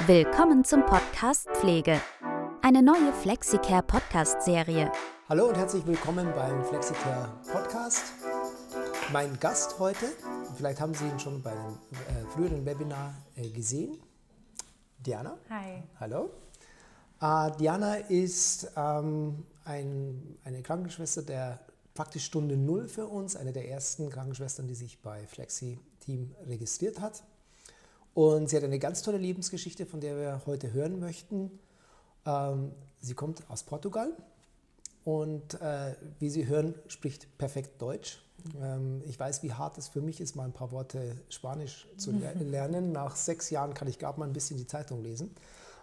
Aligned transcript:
Willkommen 0.00 0.64
zum 0.64 0.84
Podcast 0.84 1.48
Pflege. 1.52 2.00
Eine 2.62 2.82
neue 2.82 3.12
Flexicare 3.12 3.84
Podcast-Serie. 3.84 4.90
Hallo 5.28 5.46
und 5.46 5.56
herzlich 5.56 5.86
willkommen 5.86 6.26
beim 6.34 6.64
Flexicare 6.64 7.32
Podcast. 7.50 8.02
Mein 9.12 9.38
Gast 9.38 9.78
heute, 9.78 10.06
vielleicht 10.56 10.80
haben 10.80 10.94
Sie 10.94 11.06
ihn 11.06 11.20
schon 11.20 11.40
bei 11.40 11.52
einem 11.52 11.78
äh, 11.92 12.28
früheren 12.32 12.66
Webinar 12.66 13.14
äh, 13.36 13.48
gesehen, 13.48 14.00
Diana. 14.98 15.38
Hi. 15.48 15.84
Hallo. 16.00 16.30
Äh, 17.22 17.52
Diana 17.56 17.94
ist 17.94 18.72
ähm, 18.76 19.46
ein, 19.64 20.38
eine 20.42 20.60
Krankenschwester 20.62 21.22
der 21.22 21.60
praktisch 21.94 22.24
Stunde 22.24 22.56
Null 22.56 22.88
für 22.88 23.06
uns, 23.06 23.36
eine 23.36 23.52
der 23.52 23.68
ersten 23.68 24.10
Krankenschwestern, 24.10 24.66
die 24.66 24.74
sich 24.74 25.00
bei 25.00 25.24
Flexi 25.28 25.78
Team 26.00 26.34
registriert 26.46 27.00
hat. 27.00 27.22
Und 28.14 28.48
sie 28.48 28.56
hat 28.56 28.64
eine 28.64 28.78
ganz 28.78 29.02
tolle 29.02 29.18
Lebensgeschichte, 29.18 29.86
von 29.86 30.00
der 30.00 30.16
wir 30.16 30.40
heute 30.46 30.72
hören 30.72 31.00
möchten. 31.00 31.58
Ähm, 32.24 32.72
sie 33.00 33.14
kommt 33.14 33.42
aus 33.50 33.64
Portugal 33.64 34.12
und 35.04 35.60
äh, 35.60 35.94
wie 36.18 36.30
Sie 36.30 36.46
hören, 36.46 36.74
spricht 36.86 37.36
perfekt 37.36 37.82
Deutsch. 37.82 38.24
Ähm, 38.62 39.02
ich 39.04 39.18
weiß, 39.18 39.42
wie 39.42 39.52
hart 39.52 39.78
es 39.78 39.88
für 39.88 40.00
mich 40.00 40.20
ist, 40.20 40.34
mal 40.34 40.44
ein 40.44 40.52
paar 40.52 40.70
Worte 40.70 41.16
Spanisch 41.28 41.86
zu 41.96 42.12
lernen. 42.40 42.92
Nach 42.92 43.16
sechs 43.16 43.50
Jahren 43.50 43.74
kann 43.74 43.88
ich 43.88 43.98
gerade 43.98 44.18
mal 44.18 44.26
ein 44.26 44.32
bisschen 44.32 44.56
die 44.56 44.66
Zeitung 44.66 45.02
lesen, 45.02 45.34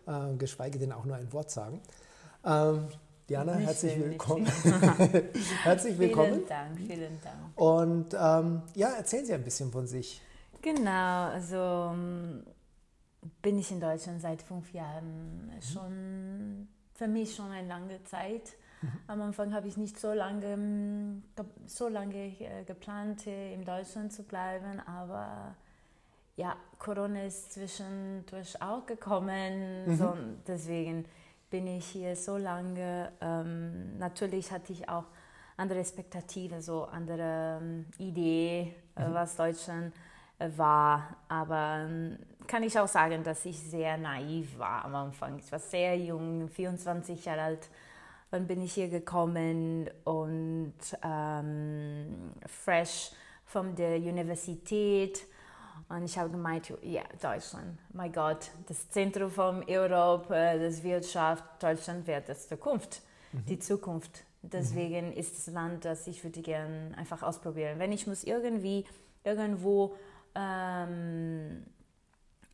äh, 0.07 0.35
geschweige 0.37 0.79
denn 0.79 0.91
auch 0.91 1.05
nur 1.05 1.15
ein 1.15 1.31
Wort 1.33 1.51
sagen. 1.51 1.81
Ähm, 2.45 2.87
Diana, 3.29 3.55
Nicht 3.55 3.67
herzlich 3.67 3.93
schön, 3.93 4.03
willkommen. 4.03 4.45
herzlich 5.63 5.99
willkommen. 5.99 6.33
Vielen 6.33 6.47
Dank, 6.47 6.77
vielen 6.79 7.21
Dank. 7.21 7.59
Und 7.59 8.13
ähm, 8.13 8.63
ja, 8.75 8.89
erzählen 8.89 9.25
Sie 9.25 9.33
ein 9.33 9.43
bisschen 9.43 9.71
von 9.71 9.85
sich. 9.85 10.21
Genau, 10.61 11.29
also 11.31 11.91
ähm, 11.93 12.43
bin 13.41 13.57
ich 13.57 13.71
in 13.71 13.79
Deutschland 13.79 14.21
seit 14.21 14.41
fünf 14.41 14.71
Jahren 14.73 15.51
schon, 15.61 16.67
für 16.93 17.07
mich 17.07 17.35
schon 17.35 17.51
eine 17.51 17.67
lange 17.67 18.03
Zeit. 18.03 18.53
Am 19.07 19.21
Anfang 19.21 19.53
habe 19.53 19.67
ich 19.67 19.77
nicht 19.77 19.99
so 19.99 20.11
lange, 20.13 21.21
ge- 21.35 21.45
so 21.67 21.87
lange 21.87 22.15
äh, 22.39 22.63
geplant, 22.65 23.27
in 23.27 23.63
Deutschland 23.63 24.11
zu 24.11 24.23
bleiben, 24.23 24.79
aber 24.87 25.55
ja, 26.35 26.55
Corona 26.79 27.25
ist 27.25 27.53
zwischendurch 27.53 28.59
auch 28.61 28.85
gekommen, 28.85 29.95
so, 29.97 30.15
deswegen 30.47 31.05
bin 31.49 31.67
ich 31.67 31.85
hier 31.87 32.15
so 32.15 32.37
lange. 32.37 33.11
Ähm, 33.21 33.97
natürlich 33.99 34.51
hatte 34.51 34.73
ich 34.73 34.87
auch 34.89 35.05
andere 35.57 35.79
Expectative, 35.79 36.61
so 36.61 36.85
andere 36.85 37.59
ähm, 37.61 37.85
Idee, 37.99 38.73
äh, 38.95 39.03
was 39.13 39.35
Deutschland 39.35 39.93
war. 40.57 41.15
Aber 41.27 41.85
ähm, 41.87 42.17
kann 42.47 42.63
ich 42.63 42.77
auch 42.77 42.87
sagen, 42.87 43.23
dass 43.23 43.45
ich 43.45 43.59
sehr 43.59 43.97
naiv 43.97 44.57
war 44.57 44.85
am 44.85 44.95
Anfang. 44.95 45.39
Ich 45.39 45.51
war 45.51 45.59
sehr 45.59 45.97
jung, 45.97 46.49
24 46.49 47.25
Jahre 47.25 47.41
alt. 47.41 47.69
Dann 48.29 48.47
bin 48.47 48.61
ich 48.61 48.73
hier 48.73 48.87
gekommen 48.87 49.89
und 50.05 50.73
ähm, 51.03 52.31
fresh 52.45 53.11
von 53.45 53.75
der 53.75 53.97
Universität. 53.97 55.25
Und 55.89 56.05
ich 56.05 56.17
habe 56.17 56.29
gemeint, 56.29 56.71
ja, 56.83 57.03
Deutschland, 57.21 57.77
mein 57.91 58.11
Gott, 58.13 58.51
das 58.67 58.89
Zentrum 58.89 59.29
von 59.29 59.63
Europa, 59.67 60.57
das 60.57 60.81
Wirtschaft, 60.83 61.43
Deutschland 61.59 62.07
wird 62.07 62.29
das 62.29 62.47
Zukunft, 62.47 63.01
die 63.33 63.59
Zukunft. 63.59 64.23
Deswegen 64.41 65.13
ist 65.13 65.37
das 65.37 65.53
Land, 65.53 65.85
das 65.85 66.07
ich 66.07 66.23
würde 66.23 66.41
gerne 66.41 66.91
einfach 66.97 67.21
ausprobieren. 67.21 67.77
Wenn 67.77 67.91
ich 67.91 68.07
muss 68.07 68.23
irgendwie 68.23 68.85
irgendwo 69.23 69.95
ähm, 70.35 71.65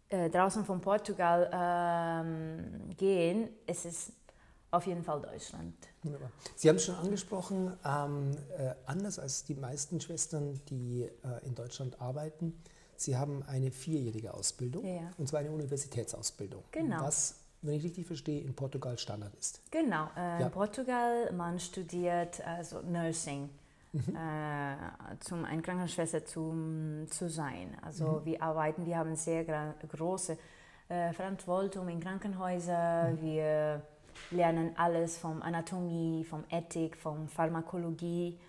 äh, 0.09 0.29
draußen 0.29 0.65
von 0.65 0.79
Portugal 0.81 1.49
ähm, 1.53 2.95
gehen, 2.95 3.49
ist 3.65 3.85
es 3.85 4.11
auf 4.71 4.85
jeden 4.85 5.03
Fall 5.03 5.21
Deutschland. 5.21 5.75
Wunderbar. 6.03 6.29
Sie 6.55 6.67
haben 6.69 6.75
es 6.75 6.85
schon 6.85 6.95
angesprochen, 6.95 7.73
ähm, 7.85 8.31
äh, 8.57 8.73
anders 8.85 9.17
als 9.19 9.43
die 9.45 9.55
meisten 9.55 9.99
Schwestern, 10.01 10.59
die 10.69 11.03
äh, 11.03 11.45
in 11.45 11.55
Deutschland 11.55 11.99
arbeiten, 12.01 12.53
Sie 12.99 13.15
haben 13.15 13.43
eine 13.43 13.69
vierjährige 13.69 14.33
Ausbildung, 14.33 14.83
Ja. 14.83 15.11
und 15.19 15.27
zwar 15.29 15.41
eine 15.41 15.51
Universitätsausbildung. 15.51 16.63
Genau. 16.71 17.01
Was, 17.03 17.35
wenn 17.61 17.75
ich 17.75 17.83
richtig 17.83 18.07
verstehe, 18.07 18.41
in 18.41 18.55
Portugal 18.55 18.97
Standard 18.97 19.35
ist. 19.35 19.61
Genau, 19.69 20.05
äh, 20.17 20.39
Ja. 20.39 20.47
in 20.47 20.51
Portugal, 20.51 21.31
man 21.31 21.59
studiert 21.59 22.41
also 22.41 22.81
Nursing, 22.81 23.49
äh, 23.93 25.17
zum 25.19 25.45
eine 25.45 25.61
Krankenschwester 25.61 26.25
zum, 26.25 27.05
zu 27.09 27.29
sein. 27.29 27.75
Also 27.81 28.21
wir 28.25 28.41
arbeiten, 28.41 28.85
wir 28.85 28.97
haben 28.97 29.15
sehr 29.15 29.45
große 29.89 30.37
äh, 30.89 31.13
Verantwortung 31.13 31.87
in 31.89 31.99
Krankenhäusern. 31.99 33.21
Wir 33.21 33.81
lernen 34.31 34.71
alles 34.77 35.17
vom 35.17 35.41
Anatomie, 35.41 36.23
vom 36.23 36.43
Ethik, 36.49 36.97
vom 36.97 37.27
Pharmakologie, 37.27 38.39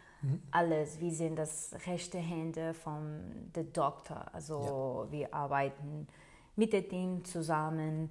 alles. 0.50 1.00
Wir 1.00 1.12
sind 1.12 1.36
das 1.36 1.74
rechte 1.86 2.18
Hände 2.18 2.74
vom 2.74 3.20
der 3.54 3.64
Doktor. 3.64 4.26
Also 4.32 5.06
wir 5.10 5.32
arbeiten 5.32 6.08
mit 6.56 6.72
dem 6.72 6.88
Team 6.88 7.24
zusammen. 7.24 8.10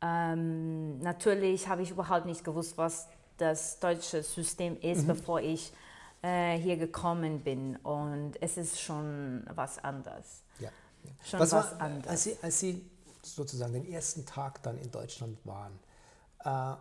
Ähm, 0.00 1.00
natürlich 1.00 1.68
habe 1.68 1.82
ich 1.82 1.90
überhaupt 1.90 2.26
nicht 2.26 2.44
gewusst, 2.44 2.78
was 2.78 3.08
das 3.38 3.80
deutsche 3.80 4.22
System 4.22 4.76
ist, 4.80 5.06
bevor 5.06 5.40
ich 5.40 5.72
äh, 6.22 6.58
hier 6.58 6.76
gekommen 6.76 7.40
bin. 7.40 7.76
Und 7.76 8.40
es 8.40 8.56
ist 8.56 8.80
schon 8.80 9.44
was 9.54 9.82
anderes. 9.82 10.42
Ja. 10.58 10.70
ja. 11.04 11.12
Schon 11.24 11.40
was 11.40 11.52
was 11.52 11.72
war, 11.72 11.80
anderes. 11.80 12.08
als 12.08 12.22
Sie, 12.24 12.36
als 12.42 12.60
Sie 12.60 12.90
sozusagen 13.22 13.72
den 13.72 13.86
ersten 13.86 14.24
Tag 14.26 14.62
dann 14.62 14.78
in 14.78 14.90
Deutschland 14.90 15.38
waren, 15.44 15.78
äh, 16.44 16.76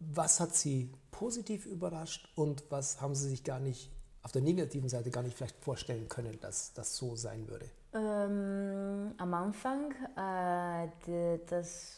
was 0.00 0.40
hat 0.40 0.54
Sie 0.54 0.92
positiv 1.10 1.66
überrascht 1.66 2.28
und 2.34 2.64
was 2.70 3.00
haben 3.00 3.14
Sie 3.14 3.28
sich 3.28 3.44
gar 3.44 3.60
nicht 3.60 3.90
auf 4.22 4.32
der 4.32 4.42
negativen 4.42 4.88
Seite 4.88 5.10
gar 5.10 5.22
nicht 5.22 5.36
vielleicht 5.36 5.62
vorstellen 5.62 6.08
können, 6.08 6.38
dass 6.40 6.72
das 6.72 6.96
so 6.96 7.14
sein 7.14 7.46
würde? 7.46 7.70
Ähm, 7.92 9.14
am 9.18 9.34
Anfang, 9.34 9.92
äh, 10.16 10.88
die, 11.06 11.40
das, 11.46 11.92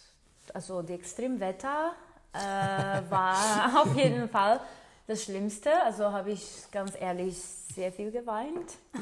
also 0.52 0.82
die 0.82 0.94
Extremwetter 0.94 1.92
äh, 2.32 2.38
war 3.10 3.82
auf 3.82 3.96
jeden 3.96 4.28
Fall 4.28 4.60
das 5.06 5.24
Schlimmste. 5.24 5.70
Also 5.84 6.12
habe 6.12 6.30
ich 6.30 6.64
ganz 6.70 6.92
ehrlich 6.98 7.36
sehr 7.74 7.92
viel 7.92 8.10
geweint. 8.10 8.74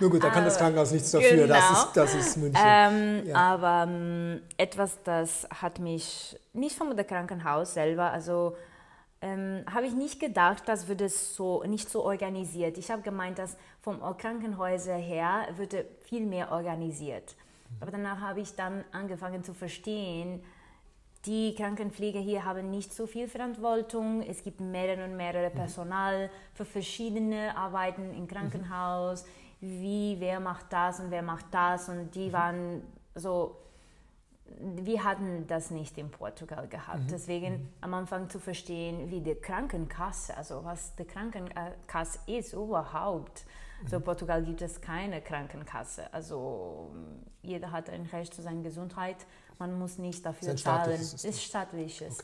Nur 0.00 0.10
gut, 0.10 0.22
da 0.22 0.30
kann 0.30 0.44
das 0.44 0.58
Krankenhaus 0.58 0.90
nichts 0.90 1.10
dafür, 1.10 1.46
das, 1.46 1.68
genau. 1.68 1.80
ist, 1.80 1.92
das 1.94 2.14
ist 2.14 2.36
München. 2.36 2.62
Ähm, 2.62 3.26
Ja. 3.26 3.36
Aber 3.36 3.84
ähm, 3.88 4.42
etwas, 4.56 4.98
das 5.04 5.48
hat 5.50 5.78
mich 5.78 6.38
nicht 6.52 6.76
vom 6.76 6.94
Krankenhaus 6.94 7.74
selber, 7.74 8.12
also 8.12 8.56
ähm, 9.20 9.64
habe 9.72 9.86
ich 9.86 9.94
nicht 9.94 10.20
gedacht, 10.20 10.64
das 10.66 10.86
würde 10.86 11.08
so 11.08 11.64
nicht 11.64 11.90
so 11.90 12.04
organisiert. 12.04 12.78
Ich 12.78 12.90
habe 12.90 13.02
gemeint, 13.02 13.38
dass 13.38 13.56
vom 13.80 14.00
Krankenhäuser 14.16 14.94
her 14.94 15.48
würde 15.56 15.86
viel 16.04 16.26
mehr 16.26 16.52
organisiert. 16.52 17.34
Aber 17.80 17.90
danach 17.90 18.20
habe 18.20 18.40
ich 18.40 18.54
dann 18.54 18.84
angefangen 18.92 19.42
zu 19.42 19.54
verstehen, 19.54 20.42
die 21.28 21.54
Krankenpfleger 21.54 22.20
hier 22.20 22.46
haben 22.46 22.70
nicht 22.70 22.94
so 22.94 23.06
viel 23.06 23.28
Verantwortung. 23.28 24.22
Es 24.22 24.42
gibt 24.42 24.60
mehrere 24.60 25.04
und 25.04 25.16
mehrere 25.16 25.50
Personal 25.50 26.30
für 26.54 26.64
verschiedene 26.64 27.54
Arbeiten 27.54 28.14
im 28.14 28.26
Krankenhaus. 28.26 29.26
Wie, 29.60 30.16
wer 30.20 30.40
macht 30.40 30.72
das 30.72 31.00
und 31.00 31.10
wer 31.10 31.22
macht 31.22 31.46
das? 31.50 31.90
Und 31.90 32.14
die 32.14 32.32
waren 32.32 32.82
so, 33.14 33.56
wir 34.60 35.04
hatten 35.04 35.46
das 35.46 35.70
nicht 35.70 35.98
in 35.98 36.10
Portugal 36.10 36.66
gehabt. 36.66 37.10
Deswegen 37.10 37.68
am 37.82 37.92
Anfang 37.92 38.30
zu 38.30 38.38
verstehen, 38.38 39.10
wie 39.10 39.20
die 39.20 39.34
Krankenkasse, 39.34 40.34
also 40.34 40.64
was 40.64 40.94
die 40.96 41.04
Krankenkasse 41.04 42.20
ist 42.26 42.54
überhaupt. 42.54 43.44
So 43.86 43.96
in 43.96 44.02
Portugal 44.02 44.42
gibt 44.42 44.62
es 44.62 44.80
keine 44.80 45.20
Krankenkasse. 45.20 46.12
Also 46.12 46.90
jeder 47.42 47.70
hat 47.70 47.88
ein 47.90 48.06
Recht 48.06 48.34
zu 48.34 48.42
seiner 48.42 48.62
Gesundheit. 48.62 49.26
Man 49.58 49.78
muss 49.78 49.98
nicht 49.98 50.24
dafür 50.24 50.50
ein 50.50 50.58
zahlen. 50.58 51.00
Es 51.00 51.24
ist 51.24 51.42
staatliches. 51.42 52.18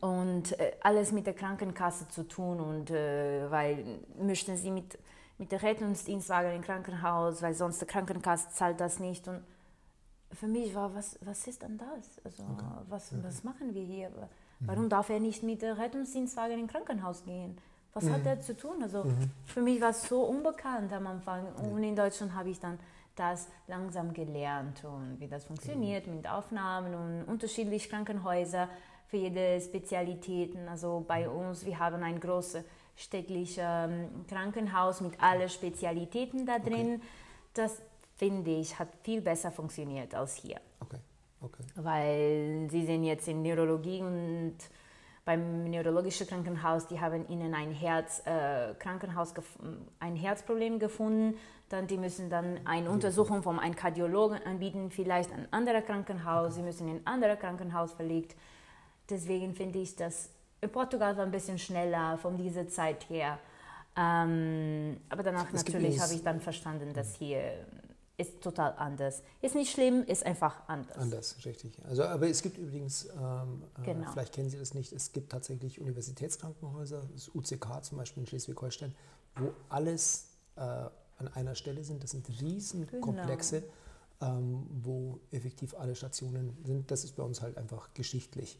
Und 0.00 0.58
äh, 0.58 0.72
alles 0.80 1.12
mit 1.12 1.26
der 1.26 1.34
Krankenkasse 1.34 2.08
zu 2.08 2.28
tun 2.28 2.60
und 2.60 2.90
äh, 2.90 3.50
weil 3.50 4.00
möchten 4.18 4.56
sie 4.56 4.70
mit, 4.70 4.98
mit 5.38 5.50
der 5.50 5.62
Rettungsdienstwagen 5.62 6.52
im 6.52 6.62
Krankenhaus, 6.62 7.42
weil 7.42 7.54
sonst 7.54 7.80
die 7.80 7.86
Krankenkasse 7.86 8.50
zahlt 8.50 8.80
das 8.80 9.00
nicht. 9.00 9.26
Und 9.26 9.42
für 10.32 10.46
mich 10.46 10.74
war, 10.74 10.94
was, 10.94 11.18
was 11.22 11.46
ist 11.46 11.62
denn 11.62 11.78
das? 11.78 12.24
Also, 12.24 12.44
was, 12.88 13.12
was 13.24 13.42
machen 13.44 13.74
wir 13.74 13.82
hier? 13.82 14.10
Warum 14.60 14.88
darf 14.88 15.08
er 15.08 15.20
nicht 15.20 15.42
mit 15.42 15.62
der 15.62 15.78
Rettungsdienstwagen 15.78 16.58
im 16.58 16.66
Krankenhaus 16.66 17.24
gehen? 17.24 17.56
Was 17.94 18.08
hat 18.08 18.24
er 18.26 18.40
zu 18.40 18.56
tun? 18.56 18.82
Also 18.82 19.04
für 19.44 19.60
mich 19.60 19.80
war 19.80 19.90
es 19.90 20.08
so 20.08 20.22
unbekannt 20.22 20.92
am 20.92 21.06
Anfang. 21.06 21.46
Und 21.54 21.82
in 21.82 21.96
Deutschland 21.96 22.34
habe 22.34 22.50
ich 22.50 22.60
dann 22.60 22.78
das 23.16 23.48
langsam 23.66 24.12
gelernt 24.12 24.84
und 24.84 25.16
wie 25.18 25.26
das 25.26 25.44
funktioniert 25.44 26.06
mit 26.06 26.28
Aufnahmen 26.28 26.94
und 26.94 27.24
unterschiedliche 27.24 27.88
Krankenhäuser 27.88 28.68
für 29.08 29.16
jede 29.16 29.60
Spezialitäten. 29.60 30.68
Also 30.68 31.04
bei 31.06 31.28
uns, 31.28 31.64
wir 31.64 31.78
haben 31.78 32.02
ein 32.02 32.20
großes 32.20 32.62
städtliches 32.94 33.58
ähm, 33.60 34.24
Krankenhaus 34.28 35.00
mit 35.00 35.20
allen 35.20 35.48
Spezialitäten 35.48 36.46
da 36.46 36.58
drin. 36.58 37.02
Das 37.54 37.80
finde 38.16 38.50
ich, 38.52 38.78
hat 38.78 38.88
viel 39.02 39.20
besser 39.20 39.50
funktioniert 39.50 40.14
als 40.14 40.34
hier. 40.36 40.60
Okay, 40.80 40.98
okay. 41.40 41.62
Weil 41.76 42.68
sie 42.70 42.84
sind 42.84 43.04
jetzt 43.04 43.26
in 43.28 43.42
Neurologie 43.42 44.02
und 44.02 44.56
beim 45.28 45.70
neurologischen 45.70 46.26
Krankenhaus, 46.26 46.86
die 46.86 46.98
haben 46.98 47.28
ihnen 47.28 47.52
ein 47.52 47.70
Herz, 47.70 48.22
äh, 48.24 48.72
Krankenhaus 48.78 49.34
ein 50.00 50.16
Herzproblem 50.16 50.78
gefunden, 50.78 51.36
dann 51.68 51.86
die 51.86 51.98
müssen 51.98 52.30
dann 52.30 52.60
eine 52.64 52.88
Untersuchung 52.88 53.42
von 53.42 53.58
einem 53.58 53.76
Kardiologen 53.76 54.38
anbieten, 54.46 54.90
vielleicht 54.90 55.30
ein 55.30 55.46
anderes 55.50 55.84
Krankenhaus, 55.84 56.54
sie 56.54 56.62
müssen 56.62 56.88
in 56.88 56.96
ein 56.96 57.06
anderes 57.06 57.38
Krankenhaus 57.40 57.92
verlegt. 57.92 58.36
Deswegen 59.10 59.52
finde 59.54 59.80
ich, 59.80 59.96
dass 59.96 60.30
in 60.62 60.70
Portugal 60.70 61.14
war 61.18 61.26
ein 61.26 61.30
bisschen 61.30 61.58
schneller 61.58 62.16
von 62.16 62.38
dieser 62.38 62.66
Zeit 62.66 63.10
her. 63.10 63.38
Ähm, 63.98 64.96
aber 65.10 65.22
danach 65.22 65.52
es 65.52 65.62
natürlich 65.62 66.00
habe 66.00 66.14
ich 66.14 66.22
dann 66.22 66.40
verstanden, 66.40 66.94
dass 66.94 67.16
hier 67.16 67.66
ist 68.18 68.40
total 68.40 68.74
anders. 68.76 69.22
Ist 69.40 69.54
nicht 69.54 69.72
schlimm, 69.72 70.02
ist 70.04 70.26
einfach 70.26 70.68
anders. 70.68 70.98
Anders, 70.98 71.36
richtig. 71.44 71.78
Also, 71.84 72.02
aber 72.02 72.28
es 72.28 72.42
gibt 72.42 72.58
übrigens, 72.58 73.08
ähm, 73.16 73.62
äh, 73.80 73.84
genau. 73.84 74.08
äh, 74.08 74.12
vielleicht 74.12 74.34
kennen 74.34 74.50
Sie 74.50 74.58
das 74.58 74.74
nicht, 74.74 74.92
es 74.92 75.12
gibt 75.12 75.30
tatsächlich 75.30 75.80
Universitätskrankenhäuser, 75.80 77.02
das 77.14 77.28
UCK 77.34 77.84
zum 77.84 77.98
Beispiel 77.98 78.24
in 78.24 78.26
Schleswig-Holstein, 78.26 78.94
wo 79.36 79.52
alles 79.68 80.26
äh, 80.56 80.60
an 80.60 81.28
einer 81.34 81.54
Stelle 81.54 81.84
sind. 81.84 82.02
Das 82.02 82.10
sind 82.10 82.28
Riesenkomplexe, 82.28 83.62
genau. 84.18 84.38
ähm, 84.38 84.66
wo 84.82 85.20
effektiv 85.30 85.74
alle 85.78 85.94
Stationen 85.94 86.58
sind. 86.64 86.90
Das 86.90 87.04
ist 87.04 87.14
bei 87.14 87.22
uns 87.22 87.40
halt 87.40 87.56
einfach 87.56 87.94
geschichtlich 87.94 88.58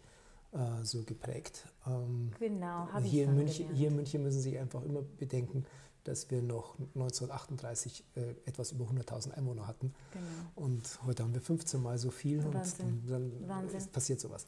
äh, 0.53 0.85
so 0.85 1.03
geprägt. 1.03 1.67
Ähm, 1.85 2.31
genau, 2.39 2.89
habe 2.93 3.05
ich 3.05 3.11
hier 3.11 3.25
in 3.25 3.35
München, 3.35 3.75
Hier 3.75 3.89
in 3.89 3.97
München 3.97 4.23
müssen 4.23 4.41
Sie 4.41 4.57
einfach 4.57 4.83
immer 4.85 5.03
bedenken, 5.03 5.67
dass 6.09 6.31
wir 6.31 6.43
noch 6.43 6.75
1938 6.95 8.05
äh, 8.17 8.21
etwas 8.47 8.73
über 8.73 8.87
100.000 8.87 9.33
Einwohner 9.33 9.67
hatten. 9.67 9.95
Genau. 10.13 10.67
Und 10.67 10.99
heute 11.07 11.23
haben 11.23 11.35
wir 11.35 11.41
15 11.41 11.83
Mal 11.83 11.99
so 11.99 12.11
viel 12.11 12.43
Wahnsinn. 12.53 12.87
und 12.87 13.11
dann, 13.11 13.47
dann 13.47 13.93
passiert 13.93 14.21
sowas. 14.21 14.47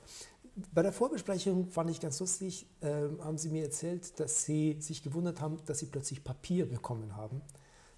Bei 0.72 0.82
der 0.82 0.92
Vorbesprechung 0.92 1.68
fand 1.68 1.90
ich 1.90 2.00
ganz 2.00 2.18
lustig, 2.20 2.66
äh, 2.80 2.88
haben 3.22 3.38
Sie 3.38 3.50
mir 3.50 3.64
erzählt, 3.64 4.18
dass 4.18 4.44
Sie 4.44 4.76
sich 4.80 5.02
gewundert 5.02 5.40
haben, 5.40 5.58
dass 5.66 5.78
Sie 5.78 5.86
plötzlich 5.86 6.24
Papier 6.24 6.68
bekommen 6.68 7.16
haben 7.16 7.40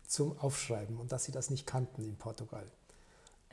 zum 0.06 0.38
Aufschreiben 0.38 0.99
und 0.99 1.12
dass 1.12 1.25
Sie 1.25 1.32
das 1.32 1.50
nicht 1.50 1.67
kannten 1.67 2.03
in 2.03 2.17
Portugal. 2.17 2.67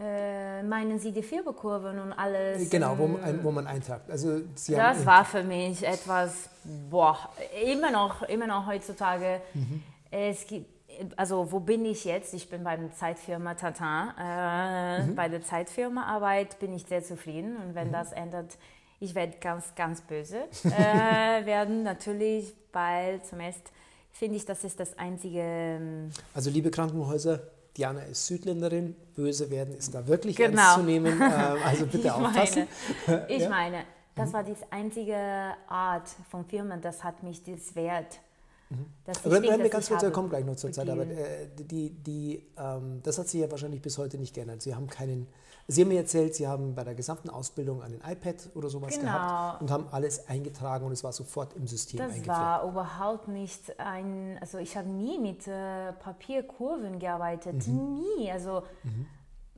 Äh, 0.02 0.64
meinen 0.64 0.98
Sie 0.98 1.12
die 1.12 1.24
Fieberkurven 1.24 2.00
und 2.00 2.14
alles? 2.14 2.70
Genau, 2.70 2.98
wo 2.98 3.08
man, 3.08 3.44
wo 3.44 3.52
man 3.52 3.68
eintragt. 3.68 4.10
Also 4.10 4.40
Sie 4.56 4.74
das 4.74 5.06
war 5.06 5.26
für 5.26 5.44
mich 5.44 5.86
etwas, 5.86 6.50
boah, 6.90 7.18
immer 7.66 7.92
noch, 7.92 8.24
immer 8.24 8.48
noch 8.48 8.66
heutzutage. 8.66 9.42
Mhm. 9.54 9.84
Es 10.12 10.48
gibt, 10.48 10.70
also 11.16 11.52
wo 11.52 11.60
bin 11.60 11.86
ich 11.86 12.06
jetzt? 12.06 12.34
Ich 12.34 12.50
bin 12.50 12.64
beim 12.64 12.92
Zeitfirma 12.94 13.54
Tatin. 13.56 14.12
Äh, 14.20 15.04
mhm. 15.04 15.16
Bei 15.16 15.30
der 15.30 15.42
Zeitfirma 15.42 16.04
Arbeit 16.04 16.60
bin 16.60 16.74
ich 16.74 16.86
sehr 16.86 17.04
zufrieden 17.04 17.58
und 17.58 17.76
wenn 17.76 17.90
mhm. 17.90 17.94
das 17.94 18.12
ändert, 18.12 18.58
ich 19.00 19.16
werde 19.16 19.38
ganz, 19.40 19.76
ganz 19.76 20.02
böse 20.02 20.44
äh, 20.64 21.46
werden. 21.46 21.84
Natürlich, 21.84 22.54
weil 22.74 23.22
zumindest 23.24 23.72
finde 24.12 24.38
ich, 24.38 24.46
das 24.46 24.64
ist 24.64 24.80
das 24.80 24.98
einzige. 24.98 25.40
Ähm, 25.42 26.10
also 26.34 26.50
liebe 26.50 26.72
Krankenhäuser, 26.72 27.40
Diana 27.78 28.02
ist 28.02 28.28
Südländerin, 28.28 28.96
böse 29.16 29.50
werden 29.50 29.76
ist 29.76 29.94
da 29.94 30.06
wirklich 30.08 30.36
genau. 30.36 30.62
ernst 30.62 30.76
zu 30.76 30.84
nehmen. 30.84 31.22
Ähm, 31.30 31.58
also 31.64 31.86
bitte 31.86 32.08
ich 32.08 32.12
aufpassen. 32.12 32.68
Meine, 33.06 33.26
ich 33.30 33.42
ja? 33.42 33.50
meine, 33.50 33.84
das 34.16 34.30
mhm. 34.30 34.34
war 34.34 34.44
die 34.44 34.56
einzige 34.70 35.16
Art 35.68 36.10
von 36.30 36.46
Firmen, 36.46 36.82
das 36.82 37.04
hat 37.04 37.24
mich 37.24 37.44
das 37.44 37.76
wert. 37.76 38.20
Mhm. 38.70 38.86
Aber 39.26 39.40
bleiben 39.40 39.64
wir 39.64 39.70
ganz 39.70 39.88
kurz, 39.88 40.02
wir 40.02 40.12
kommen 40.12 40.30
gleich 40.30 40.46
noch 40.46 40.56
zur 40.56 40.72
Zeit, 40.72 40.90
aber 40.90 41.04
äh, 41.04 41.48
die, 41.58 41.90
die, 41.90 42.46
ähm, 42.58 43.02
das 43.04 43.18
hat 43.18 43.28
sich 43.28 43.42
ja 43.42 43.50
wahrscheinlich 43.50 43.82
bis 43.82 43.98
heute 43.98 44.18
nicht 44.18 44.36
geändert. 44.36 44.62
Sie 44.62 44.76
haben 44.76 44.88
keinen 44.88 45.28
Sie 45.72 45.82
haben 45.82 45.90
mir 45.90 46.00
erzählt, 46.00 46.34
Sie 46.34 46.48
haben 46.48 46.74
bei 46.74 46.84
der 46.84 46.96
gesamten 46.96 47.30
Ausbildung 47.30 47.84
einen 47.84 48.02
iPad 48.02 48.50
oder 48.56 48.70
sowas 48.70 48.96
genau. 48.96 49.12
gehabt 49.12 49.62
und 49.62 49.70
haben 49.70 49.86
alles 49.92 50.28
eingetragen 50.28 50.84
und 50.84 50.94
es 50.94 51.04
war 51.04 51.14
sofort 51.14 51.54
im 51.54 51.68
System 51.68 52.00
Das 52.00 52.26
war 52.26 52.68
überhaupt 52.68 53.28
nicht 53.28 53.80
ein, 53.80 54.40
also 54.42 54.58
ich 54.58 54.76
habe 54.76 54.90
nie 54.90 55.20
mit 55.20 55.48
äh, 55.48 55.94
Papierkurven 55.94 56.98
gearbeitet, 56.98 57.68
mhm. 57.68 58.00
nie. 58.18 58.32
Also 58.32 58.64
mhm. 58.84 59.06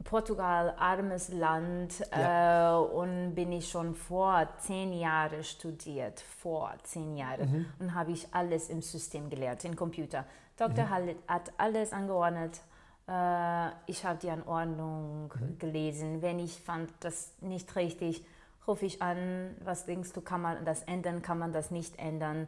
Portugal, 0.04 0.74
armes 0.78 1.30
Land 1.30 2.04
ja. 2.12 2.78
äh, 2.78 2.84
und 2.84 3.36
bin 3.36 3.52
ich 3.52 3.70
schon 3.70 3.96
vor 3.96 4.48
zehn 4.60 4.94
Jahren 4.94 5.44
studiert, 5.44 6.20
vor 6.20 6.74
zehn 6.84 7.16
Jahren 7.16 7.52
mhm. 7.52 7.66
und 7.80 7.94
habe 7.94 8.12
ich 8.12 8.28
alles 8.34 8.70
im 8.70 8.82
System 8.82 9.30
gelernt, 9.30 9.64
im 9.66 9.76
Computer. 9.76 10.26
Dr. 10.58 10.86
Mhm. 10.86 11.16
hat 11.28 11.52
alles 11.58 11.94
angeordnet, 11.94 12.62
äh, 13.08 13.70
ich 13.88 14.06
habe 14.06 14.20
die 14.22 14.30
Anordnung 14.30 15.34
mhm. 15.40 15.60
gelesen. 15.60 16.22
Wenn 16.22 16.40
ich 16.40 16.62
fand 16.62 16.90
das 17.02 17.34
nicht 17.42 17.76
richtig, 17.76 18.24
rufe 18.68 18.86
ich 18.86 19.02
an, 19.02 19.56
was 19.64 19.86
denkst 19.86 20.14
du, 20.14 20.22
kann 20.22 20.42
man 20.42 20.64
das 20.66 20.84
ändern, 20.84 21.22
kann 21.22 21.40
man 21.40 21.52
das 21.52 21.72
nicht 21.72 22.00
ändern? 22.00 22.48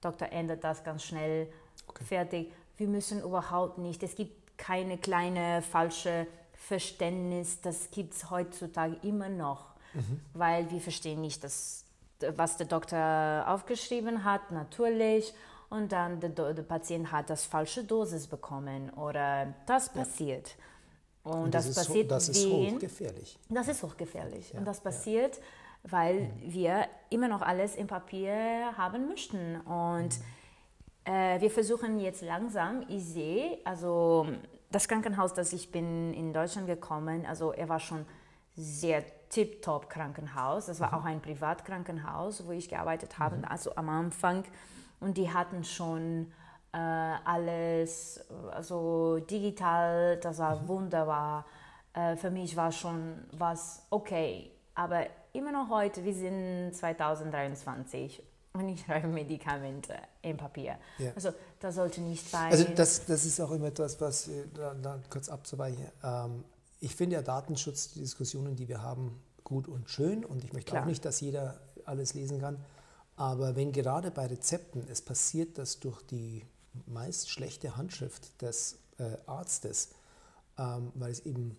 Doktor 0.00 0.30
ändert 0.30 0.62
das 0.62 0.84
ganz 0.84 1.02
schnell, 1.04 1.48
okay. 1.88 2.04
fertig. 2.04 2.52
Wir 2.76 2.86
müssen 2.86 3.20
überhaupt 3.20 3.78
nicht, 3.78 4.02
es 4.02 4.14
gibt 4.14 4.56
keine 4.56 4.98
kleine 4.98 5.62
falsche 5.62 6.26
Verständnis, 6.58 7.60
das 7.62 7.90
gibt 7.90 8.12
es 8.14 8.30
heutzutage 8.30 8.96
immer 9.02 9.28
noch, 9.28 9.74
mhm. 9.94 10.20
weil 10.34 10.70
wir 10.70 10.80
verstehen 10.80 11.20
nicht, 11.20 11.42
dass, 11.44 11.84
was 12.36 12.56
der 12.56 12.66
Doktor 12.66 13.44
aufgeschrieben 13.46 14.24
hat, 14.24 14.50
natürlich 14.50 15.32
und 15.70 15.92
dann 15.92 16.20
der, 16.20 16.30
der 16.30 16.62
Patient 16.62 17.12
hat 17.12 17.30
das 17.30 17.44
falsche 17.44 17.84
Dosis 17.84 18.26
bekommen 18.26 18.90
oder 18.90 19.54
das 19.66 19.90
passiert. 19.90 20.48
Ja. 21.24 21.32
Und, 21.32 21.42
und, 21.44 21.54
das, 21.54 21.66
das 21.66 21.86
passiert 21.86 22.10
das 22.10 22.28
ist 22.28 22.44
wen, 22.46 22.74
hochgefährlich. 22.74 23.38
Das 23.50 23.68
ist 23.68 23.82
hochgefährlich. 23.82 24.52
Ja. 24.52 24.58
Und 24.58 24.64
das 24.64 24.80
passiert, 24.80 25.36
ja. 25.36 25.92
weil 25.92 26.20
mhm. 26.20 26.30
wir 26.52 26.86
immer 27.10 27.28
noch 27.28 27.42
alles 27.42 27.76
im 27.76 27.86
Papier 27.86 28.72
haben 28.76 29.08
möchten. 29.08 29.60
Und 29.60 30.18
mhm. 31.06 31.12
äh, 31.12 31.40
wir 31.40 31.50
versuchen 31.50 32.00
jetzt 32.00 32.22
langsam, 32.22 32.84
ich 32.88 33.04
sehe, 33.04 33.58
also 33.64 34.26
das 34.70 34.88
Krankenhaus, 34.88 35.34
das 35.34 35.52
ich 35.52 35.70
bin 35.70 36.12
in 36.12 36.32
Deutschland 36.32 36.66
gekommen, 36.66 37.24
also 37.26 37.52
er 37.52 37.68
war 37.68 37.80
schon 37.80 38.04
sehr 38.54 39.04
tip-top 39.28 39.88
Krankenhaus. 39.88 40.66
Das 40.66 40.80
war 40.80 40.88
mhm. 40.88 40.94
auch 40.94 41.04
ein 41.04 41.20
Privatkrankenhaus, 41.20 42.46
wo 42.46 42.52
ich 42.52 42.68
gearbeitet 42.68 43.18
habe. 43.18 43.36
Mhm. 43.36 43.44
Also 43.44 43.74
am 43.76 43.88
Anfang 43.88 44.44
und 45.00 45.16
die 45.16 45.32
hatten 45.32 45.64
schon 45.64 46.32
äh, 46.72 46.78
alles, 46.78 48.24
also 48.50 49.18
digital, 49.18 50.18
das 50.18 50.38
war 50.38 50.56
mhm. 50.56 50.68
wunderbar. 50.68 51.46
Äh, 51.92 52.16
für 52.16 52.30
mich 52.30 52.56
war 52.56 52.72
schon 52.72 53.24
was 53.32 53.86
okay, 53.90 54.50
aber 54.74 55.06
immer 55.32 55.52
noch 55.52 55.70
heute, 55.70 56.04
wir 56.04 56.14
sind 56.14 56.72
2023 56.72 58.22
und 58.54 58.68
ich 58.68 58.80
schreibe 58.84 59.08
Medikamente 59.08 59.94
im 60.22 60.36
Papier. 60.36 60.76
Ja. 60.98 61.12
Also 61.14 61.30
das 61.60 61.74
sollte 61.74 62.00
nicht 62.00 62.28
sein. 62.28 62.52
Also 62.52 62.64
das, 62.74 63.04
das 63.06 63.24
ist 63.24 63.40
auch 63.40 63.50
immer 63.50 63.66
etwas, 63.66 64.00
was, 64.00 64.28
äh, 64.28 64.44
da, 64.54 64.74
da 64.74 65.00
kurz 65.10 65.28
abzuweichen, 65.28 65.86
ähm, 66.02 66.44
ich 66.80 66.94
finde 66.94 67.16
ja 67.16 67.22
Datenschutz, 67.22 67.92
die 67.92 68.00
Diskussionen, 68.00 68.54
die 68.54 68.68
wir 68.68 68.82
haben, 68.82 69.20
gut 69.42 69.66
und 69.66 69.90
schön 69.90 70.24
und 70.24 70.44
ich 70.44 70.52
möchte 70.52 70.70
Klar. 70.70 70.82
auch 70.82 70.86
nicht, 70.86 71.04
dass 71.04 71.20
jeder 71.20 71.58
alles 71.84 72.14
lesen 72.14 72.40
kann. 72.40 72.58
Aber 73.16 73.56
wenn 73.56 73.72
gerade 73.72 74.10
bei 74.10 74.26
Rezepten 74.26 74.86
es 74.88 75.02
passiert, 75.02 75.58
dass 75.58 75.80
durch 75.80 76.02
die 76.02 76.44
meist 76.86 77.30
schlechte 77.30 77.76
Handschrift 77.76 78.40
des 78.42 78.78
äh, 78.98 79.16
Arztes, 79.26 79.90
ähm, 80.58 80.92
weil 80.94 81.10
es 81.10 81.20
eben 81.20 81.56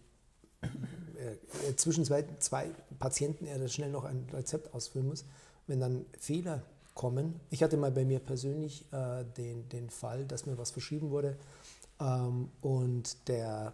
äh, 0.61 1.75
zwischen 1.75 2.05
zwei, 2.05 2.25
zwei 2.39 2.69
Patienten 2.99 3.45
er 3.45 3.67
schnell 3.67 3.89
noch 3.89 4.05
ein 4.05 4.27
Rezept 4.31 4.73
ausfüllen 4.73 5.07
muss, 5.07 5.25
wenn 5.67 5.79
dann 5.79 6.05
Fehler 6.17 6.63
kommen. 6.99 7.39
Ich 7.49 7.63
hatte 7.63 7.77
mal 7.77 7.91
bei 7.91 8.03
mir 8.03 8.19
persönlich 8.19 8.85
äh, 8.91 9.23
den, 9.37 9.69
den 9.69 9.89
Fall, 9.89 10.25
dass 10.25 10.45
mir 10.45 10.57
was 10.57 10.71
verschrieben 10.71 11.11
wurde 11.11 11.37
ähm, 11.97 12.49
und 12.59 13.29
der 13.29 13.73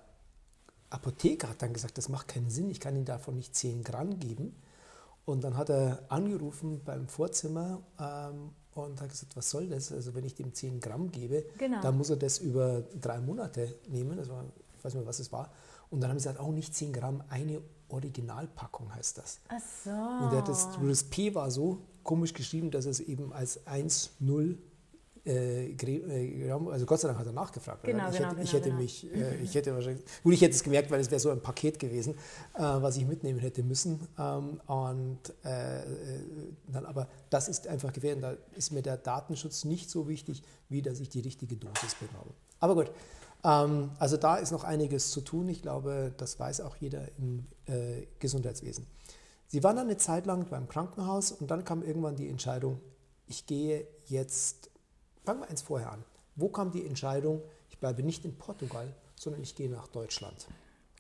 Apotheker 0.91 1.49
hat 1.49 1.59
dann 1.63 1.73
gesagt, 1.73 1.97
das 1.97 2.07
macht 2.07 2.27
keinen 2.27 2.51
Sinn, 2.51 2.69
ich 2.69 2.79
kann 2.79 2.95
Ihnen 2.95 3.05
davon 3.05 3.35
nicht 3.35 3.55
10 3.55 3.83
Gramm 3.83 4.19
geben. 4.19 4.55
Und 5.25 5.43
dann 5.43 5.57
hat 5.57 5.71
er 5.71 6.03
angerufen 6.09 6.83
beim 6.85 7.07
Vorzimmer 7.07 7.81
ähm, 7.99 8.51
und 8.75 9.01
hat 9.01 9.09
gesagt, 9.09 9.35
was 9.35 9.49
soll 9.49 9.69
das? 9.69 9.91
Also 9.91 10.13
wenn 10.13 10.23
ich 10.23 10.35
dem 10.35 10.53
10 10.53 10.79
Gramm 10.79 11.09
gebe, 11.09 11.45
genau. 11.57 11.81
dann 11.81 11.97
muss 11.97 12.11
er 12.11 12.17
das 12.17 12.37
über 12.37 12.83
drei 13.01 13.19
Monate 13.21 13.73
nehmen. 13.87 14.19
Also 14.19 14.33
ich 14.77 14.85
weiß 14.85 14.93
nicht 14.93 15.01
mehr, 15.01 15.07
was 15.07 15.17
es 15.17 15.31
war. 15.31 15.51
Und 15.89 16.01
dann 16.01 16.11
haben 16.11 16.19
sie 16.19 16.27
gesagt, 16.27 16.39
auch 16.39 16.49
oh, 16.49 16.51
nicht 16.51 16.75
10 16.75 16.93
Gramm, 16.93 17.23
eine 17.29 17.59
Originalpackung 17.95 18.93
heißt 18.93 19.17
das. 19.17 19.39
Ach 19.47 19.61
so. 19.83 19.89
Und 19.89 20.47
das, 20.47 20.69
das 20.81 21.03
P 21.03 21.33
war 21.33 21.49
so 21.49 21.79
komisch 22.03 22.33
geschrieben, 22.33 22.71
dass 22.71 22.85
es 22.85 22.99
eben 22.99 23.33
als 23.33 23.65
1, 23.65 24.11
0 24.19 24.57
äh, 25.25 25.71
äh 25.71 26.51
also 26.51 26.85
Gott 26.85 26.99
sei 26.99 27.07
Dank 27.07 27.19
hat 27.19 27.25
er 27.25 27.33
nachgefragt. 27.33 27.83
Genau, 27.83 28.09
ich, 28.09 28.17
genau, 28.17 28.29
hätte, 28.29 28.35
genau, 28.35 28.43
ich 28.43 28.53
hätte 28.53 28.69
genau. 28.69 28.81
mich, 28.81 29.13
äh, 29.13 29.35
ich 29.43 29.55
hätte 29.55 29.73
wahrscheinlich, 29.73 30.05
gut, 30.23 30.33
ich 30.33 30.41
hätte 30.41 30.53
es 30.53 30.63
gemerkt, 30.63 30.91
weil 30.91 30.99
es 30.99 31.09
wäre 31.09 31.19
so 31.19 31.31
ein 31.31 31.41
Paket 31.41 31.79
gewesen, 31.79 32.13
äh, 32.53 32.59
was 32.59 32.97
ich 32.97 33.07
mitnehmen 33.07 33.39
hätte 33.39 33.63
müssen. 33.63 34.07
Ähm, 34.19 34.61
und 34.67 35.19
äh, 35.43 35.79
äh, 35.79 35.83
dann, 36.67 36.85
aber 36.85 37.07
das 37.29 37.47
ist 37.47 37.67
einfach 37.67 37.91
gefährlich. 37.91 38.21
Da 38.21 38.35
ist 38.55 38.71
mir 38.71 38.83
der 38.83 38.97
Datenschutz 38.97 39.65
nicht 39.65 39.89
so 39.89 40.07
wichtig, 40.07 40.43
wie 40.69 40.81
dass 40.81 40.99
ich 40.99 41.09
die 41.09 41.21
richtige 41.21 41.55
Dosis 41.55 41.95
bekomme. 41.95 42.31
Aber 42.59 42.75
gut. 42.75 42.91
Ähm, 43.45 43.91
also 43.99 44.17
da 44.17 44.37
ist 44.37 44.51
noch 44.51 44.63
einiges 44.63 45.11
zu 45.11 45.21
tun. 45.21 45.47
Ich 45.49 45.61
glaube, 45.61 46.13
das 46.17 46.39
weiß 46.39 46.61
auch 46.61 46.75
jeder 46.77 47.03
im 47.17 47.45
äh, 47.67 48.07
Gesundheitswesen. 48.19 48.85
Sie 49.47 49.63
waren 49.63 49.75
dann 49.75 49.87
eine 49.87 49.97
Zeit 49.97 50.25
lang 50.25 50.45
beim 50.49 50.67
Krankenhaus 50.67 51.31
und 51.31 51.51
dann 51.51 51.63
kam 51.63 51.83
irgendwann 51.83 52.15
die 52.15 52.27
Entscheidung, 52.29 52.81
ich 53.27 53.45
gehe 53.45 53.87
jetzt, 54.07 54.69
fangen 55.23 55.41
wir 55.41 55.49
eins 55.49 55.61
vorher 55.61 55.91
an. 55.91 56.03
Wo 56.35 56.49
kam 56.49 56.71
die 56.71 56.85
Entscheidung, 56.85 57.41
ich 57.69 57.77
bleibe 57.79 58.03
nicht 58.03 58.25
in 58.25 58.35
Portugal, 58.37 58.87
sondern 59.15 59.41
ich 59.43 59.55
gehe 59.55 59.69
nach 59.69 59.87
Deutschland? 59.87 60.47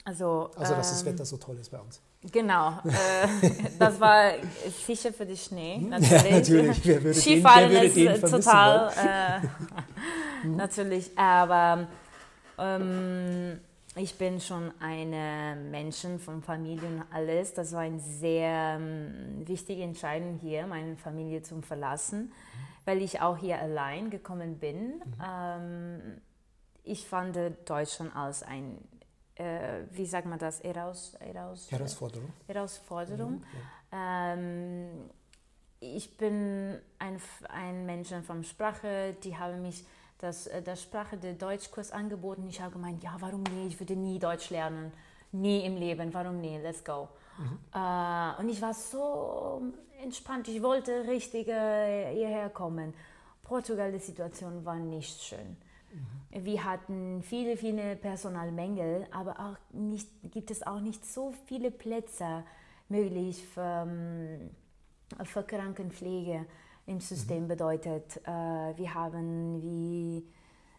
Also, 0.03 0.51
Also, 0.55 0.75
dass 0.75 0.89
ähm, 0.89 0.93
das 0.97 1.05
Wetter 1.05 1.25
so 1.25 1.37
toll 1.37 1.57
ist 1.57 1.71
bei 1.71 1.79
uns. 1.79 1.99
Genau, 2.31 2.79
äh, 2.85 3.49
das 3.79 3.99
war 3.99 4.31
sicher 4.85 5.11
für 5.11 5.25
die 5.25 5.37
Schnee, 5.37 5.77
natürlich. 5.89 6.21
Ja, 6.23 6.31
natürlich. 6.37 6.85
Wer 6.85 7.03
würde 7.03 7.13
den- 7.13 7.21
Skifahren 7.21 7.69
wer 7.71 7.81
würde 7.81 8.13
ist 8.13 8.23
den 8.23 8.31
total, 8.31 8.91
äh, 8.95 10.47
natürlich, 10.47 11.17
aber 11.17 11.87
ähm, 12.57 13.59
ich 13.95 14.17
bin 14.17 14.41
schon 14.41 14.73
eine 14.79 15.55
Menschen 15.55 16.19
von 16.19 16.41
Familie 16.41 16.87
und 16.87 17.03
alles. 17.11 17.53
Das 17.53 17.71
war 17.71 17.81
eine 17.81 17.99
sehr 17.99 18.77
ähm, 18.77 19.47
wichtige 19.47 19.83
Entscheidung 19.83 20.37
hier, 20.37 20.67
meine 20.67 20.97
Familie 20.97 21.41
zu 21.41 21.61
verlassen, 21.61 22.33
weil 22.83 23.01
ich 23.01 23.21
auch 23.21 23.37
hier 23.37 23.59
allein 23.59 24.09
gekommen 24.09 24.59
bin. 24.59 25.01
Ähm, 25.25 26.21
ich 26.83 27.07
fand 27.07 27.37
Deutschland 27.65 28.15
als 28.15 28.43
ein, 28.43 28.77
äh, 29.35 29.83
wie 29.91 30.05
sagt 30.05 30.27
man 30.27 30.39
das, 30.39 30.61
heraus, 30.61 31.15
heraus, 31.19 31.71
Herausforderung. 31.71 32.33
Herausforderung. 32.47 33.43
Ähm, 33.93 35.09
ich 35.79 36.17
bin 36.17 36.79
ein, 36.99 37.21
ein 37.47 37.85
Mensch 37.85 38.09
von 38.25 38.43
Sprache, 38.43 39.15
die 39.23 39.37
haben 39.37 39.61
mich 39.61 39.85
das, 40.19 40.47
äh, 40.47 40.61
das 40.61 40.81
Sprache, 40.81 41.17
der 41.17 41.33
Deutschkurs 41.33 41.91
angeboten. 41.91 42.47
Ich 42.49 42.61
habe 42.61 42.71
gemeint, 42.71 43.03
ja, 43.03 43.15
warum 43.19 43.43
nie? 43.43 43.67
Ich 43.67 43.79
würde 43.79 43.95
nie 43.95 44.19
Deutsch 44.19 44.49
lernen. 44.49 44.91
Nie 45.31 45.65
im 45.65 45.75
Leben, 45.75 46.13
warum 46.13 46.39
nie? 46.39 46.57
Let's 46.57 46.83
go. 46.83 47.09
Äh, 47.73 48.41
und 48.41 48.49
ich 48.49 48.61
war 48.61 48.73
so 48.73 49.61
entspannt. 50.01 50.47
Ich 50.47 50.61
wollte 50.61 51.07
richtig 51.07 51.47
äh, 51.47 52.13
hierher 52.13 52.49
kommen. 52.49 52.93
Portugal, 53.43 53.91
die 53.91 53.99
Situation 53.99 54.65
war 54.65 54.77
nicht 54.77 55.21
schön. 55.21 55.57
Wir 56.31 56.63
hatten 56.65 57.21
viele, 57.23 57.55
viele 57.55 57.95
Personalmängel, 57.95 59.07
aber 59.11 59.39
auch 59.39 59.57
nicht, 59.71 60.09
gibt 60.23 60.51
es 60.51 60.65
auch 60.65 60.81
nicht 60.81 61.05
so 61.05 61.33
viele 61.45 61.71
Plätze 61.71 62.43
möglich 62.89 63.45
für, 63.47 63.85
ähm, 63.87 64.49
für 65.23 65.43
Krankenpflege 65.43 66.45
im 66.87 66.99
System 66.99 67.47
bedeutet. 67.47 68.17
Äh, 68.25 68.29
wir 68.77 68.93
haben 68.93 69.61
wie 69.61 70.25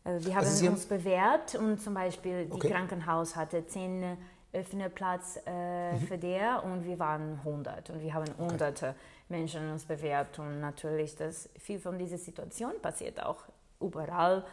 äh, 0.04 0.18
wir 0.24 0.34
haben 0.36 0.44
Also 0.44 0.64
haben- 0.66 0.74
uns 0.74 0.86
bewährt 0.86 1.54
und 1.56 1.80
zum 1.80 1.94
Beispiel 1.94 2.46
die 2.46 2.52
Okay. 2.52 2.70
Krankenhaus 2.70 3.34
hatte 3.36 3.66
zehn 3.66 4.16
offene 4.52 4.88
Platz 4.88 5.38
äh, 5.46 5.94
Mhm. 5.94 6.00
für 6.06 6.16
der 6.18 6.62
und 6.64 6.84
wir 6.86 6.98
waren 6.98 7.40
100 7.44 7.90
und 7.90 8.00
wir 8.00 8.14
haben 8.14 8.26
hunderte 8.38 8.94
Menschen 9.28 9.70
uns 9.70 9.84
bewährt 9.84 10.38
und 10.38 10.60
natürlich 10.60 11.16
das 11.16 11.48
viel 11.58 11.78
von 11.80 11.98
dieser 11.98 12.16
Situation 12.18 12.72
passiert 12.80 13.22
auch 13.22 13.44
überall. 13.80 14.44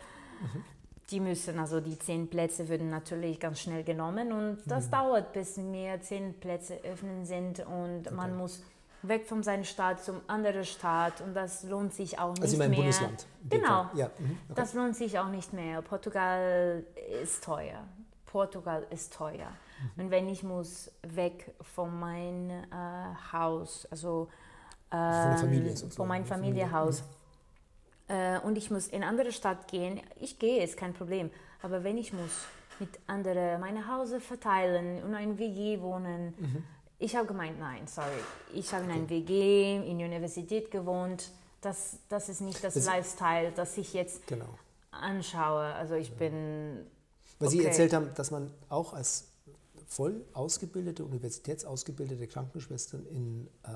Mhm. 0.42 0.64
Die 1.12 1.20
müssen, 1.20 1.60
also 1.60 1.80
die 1.80 2.00
zehn 2.00 2.28
Plätze 2.30 2.68
würden 2.68 2.90
natürlich 2.90 3.40
ganz 3.40 3.60
schnell 3.60 3.84
genommen 3.84 4.32
und 4.34 4.58
das 4.66 4.88
Mhm. 4.88 4.92
dauert, 4.92 5.34
bis 5.34 5.58
mehr 5.58 6.02
zehn 6.02 6.34
Plätze 6.40 6.80
öffnen 6.84 7.26
sind 7.26 7.60
und 7.66 8.12
man 8.12 8.36
muss 8.36 8.64
weg 9.04 9.26
von 9.28 9.44
seiner 9.44 9.64
Stadt 9.66 10.04
zum 10.04 10.22
anderen 10.28 10.64
Stadt 10.66 11.22
und 11.22 11.34
das 11.36 11.64
lohnt 11.64 11.94
sich 11.94 12.18
auch 12.20 12.32
nicht 12.34 12.42
Also 12.44 12.58
meinen 12.58 12.70
mehr. 12.72 12.78
Bundesland. 12.80 13.26
in 13.44 13.50
dem 13.50 13.62
Genau. 13.62 13.84
Fall. 13.86 13.90
Ja. 14.00 14.08
mhm, 14.18 14.38
okay. 14.50 14.54
Das 14.56 14.74
lohnt 14.74 14.96
sich 14.96 15.20
auch 15.20 15.30
nicht 15.30 15.54
mehr. 15.54 15.82
Portugal 15.82 16.84
ist 17.22 17.44
teuer. 17.44 17.84
Portugal 18.26 18.86
ist 18.90 19.14
teuer. 19.14 19.50
Mhm. 19.96 20.04
Und 20.06 20.12
wenn 20.12 20.28
ich 20.30 20.44
muss 20.44 20.92
weg 21.04 21.54
von 21.62 22.00
meinem 22.00 22.50
äh, 22.50 22.64
Haus, 23.32 23.88
also 23.92 24.30
Familie 24.90 25.72
ähm, 25.72 25.92
von 25.92 26.08
meinem 26.08 26.26
von 26.26 26.38
der 26.38 26.38
Familie, 26.38 26.68
Familienhaus, 26.68 27.04
äh, 28.08 28.40
und 28.40 28.58
ich 28.58 28.70
muss 28.72 28.88
in 28.88 28.98
eine 29.02 29.08
andere 29.08 29.32
Stadt 29.32 29.68
gehen, 29.68 30.00
ich 30.20 30.40
gehe, 30.40 30.64
ist 30.64 30.78
kein 30.78 30.94
Problem. 30.94 31.30
Aber 31.62 31.84
wenn 31.84 31.98
ich 31.98 32.14
muss 32.14 32.46
mit 32.80 32.90
anderen 33.08 33.60
meine 33.62 33.88
Hause 33.88 34.20
verteilen 34.20 35.04
und 35.04 35.14
ein 35.16 35.38
WG 35.38 35.80
wohnen, 35.82 36.34
Mhm. 36.38 36.64
Ich 37.04 37.16
habe 37.16 37.28
gemeint, 37.28 37.60
nein, 37.60 37.86
sorry, 37.88 38.08
ich 38.54 38.74
habe 38.74 38.86
in 38.86 38.92
einem 38.92 39.10
WG 39.10 39.76
in 39.90 39.98
der 40.00 40.08
Universität 40.08 40.72
gewohnt. 40.72 41.32
Das, 41.62 41.98
das 42.10 42.30
ist 42.30 42.42
nicht 42.42 42.64
das 42.64 42.74
Das- 42.74 42.86
Lifestyle, 42.86 43.52
das 43.56 43.78
ich 43.78 43.94
jetzt 43.94 44.26
Genau. 44.28 44.48
anschaue. 44.92 45.64
Also 45.76 45.96
ich 45.96 46.12
bin. 46.16 46.86
Weil 47.40 47.50
Sie 47.50 47.60
Okay. 47.60 47.68
erzählt 47.68 47.94
haben, 47.94 48.10
dass 48.16 48.32
man 48.32 48.52
auch 48.70 48.94
als 48.94 49.28
voll 49.88 50.24
ausgebildete, 50.34 51.04
universitätsausgebildete 51.04 52.28
Krankenschwestern 52.28 53.06
in 53.08 53.48
äh, 53.64 53.70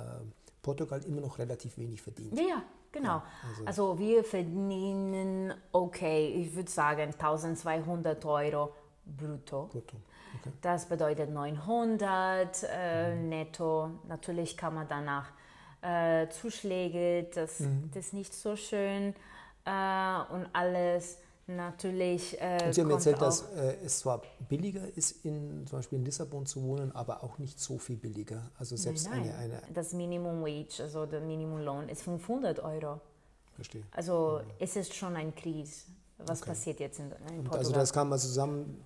Portugal 0.62 1.02
immer 1.06 1.22
noch 1.22 1.38
relativ 1.38 1.78
wenig 1.78 2.02
verdient. 2.02 2.38
Ja, 2.38 2.46
ja, 2.48 2.64
genau. 2.92 3.22
also- 3.48 3.66
also, 3.66 4.00
wir 4.00 4.24
verdienen, 4.24 5.54
okay, 5.72 6.28
ich 6.28 6.56
würde 6.56 6.70
sagen 6.72 7.14
1200 7.18 8.24
Euro 8.26 8.74
brutto. 9.18 9.68
Brutto. 9.72 9.98
Okay. 10.40 10.52
Das 10.62 10.86
bedeutet 10.88 11.30
900 11.30 12.64
äh, 12.64 13.16
netto. 13.16 13.90
Natürlich 14.08 14.58
kann 14.58 14.76
man 14.76 14.88
danach 14.88 15.32
äh, 15.82 16.28
Zuschläge, 16.30 17.28
das, 17.34 17.60
Mhm. 17.62 17.90
das 17.94 18.08
ist 18.08 18.14
nicht 18.14 18.34
so 18.34 18.56
schön 18.56 19.14
äh, 19.66 20.34
und 20.34 20.48
alles. 20.54 21.20
Natürlich 21.50 22.40
äh, 22.42 22.58
Und 22.66 22.74
Sie 22.74 22.82
haben 22.82 22.92
erzählt, 22.92 23.22
dass 23.22 23.44
äh, 23.54 23.78
es 23.86 24.00
zwar 24.00 24.22
billiger 24.50 24.86
ist, 24.98 25.24
in, 25.24 25.66
zum 25.66 25.80
Beispiel 25.80 25.98
in 26.00 26.04
Lissabon 26.04 26.46
zu 26.46 26.62
wohnen, 26.62 26.92
aber 26.94 27.24
auch 27.24 27.38
nicht 27.38 27.58
so 27.62 27.78
viel 27.78 27.96
billiger. 27.96 28.52
Also 28.60 28.76
selbst 28.76 29.10
nein, 29.10 29.22
nein. 29.22 29.34
eine, 29.34 29.62
eine, 29.64 29.74
das 29.74 29.94
Minimum 29.94 30.42
Wage, 30.42 30.82
also 30.84 31.06
der 31.06 31.22
Minimumlohn 31.22 31.88
ist 31.88 32.02
500 32.02 32.60
Euro. 32.60 33.00
verstehe. 33.56 33.84
Also 33.92 34.42
es 34.60 34.76
ist 34.76 34.94
schon 34.94 35.16
ein 35.16 35.34
Krise. 35.36 35.86
Was 36.20 36.42
Okay. 36.42 36.50
passiert 36.50 36.80
jetzt 36.80 37.00
in, 37.00 37.06
in 37.06 37.12
Portugal? 37.44 37.60
Also 37.60 37.72
das 37.74 37.94
kam 37.94 38.10
mal 38.10 38.18
zusammen, 38.18 38.84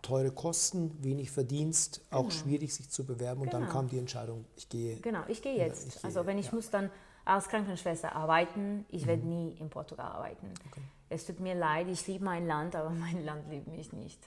teure 0.00 0.30
Kosten, 0.30 0.96
wenig 1.02 1.30
Verdienst, 1.30 2.02
auch 2.10 2.30
schwierig 2.30 2.72
sich 2.74 2.88
zu 2.88 3.04
bewerben 3.04 3.42
und 3.42 3.52
dann 3.52 3.62
Genau. 3.62 3.72
kam 3.72 3.88
die 3.88 3.98
Entscheidung, 3.98 4.44
ich 4.56 4.68
gehe. 4.68 4.96
genau, 5.00 5.20
ich 5.26 5.42
gehe 5.42 5.56
Ja, 5.58 5.66
jetzt. 5.66 5.88
ich 5.88 5.94
gehe, 5.94 6.04
also 6.04 6.24
wenn 6.26 6.38
ich 6.38 6.46
ja. 6.46 6.54
muss 6.54 6.70
dann 6.70 6.90
als 7.24 7.48
Krankenschwester 7.48 8.14
arbeiten, 8.14 8.84
ich 8.90 9.06
werde 9.06 9.22
Mhm. 9.22 9.28
nie 9.28 9.50
in 9.58 9.68
Portugal 9.70 10.06
arbeiten. 10.12 10.46
Es 11.10 11.26
tut 11.26 11.40
mir 11.40 11.54
leid, 11.56 11.88
ich 11.88 12.06
liebe 12.06 12.24
mein 12.24 12.46
Land, 12.46 12.76
aber 12.76 12.90
mein 13.06 13.24
Land 13.24 13.50
liebt 13.50 13.66
mich 13.68 13.92
nicht. 13.92 14.20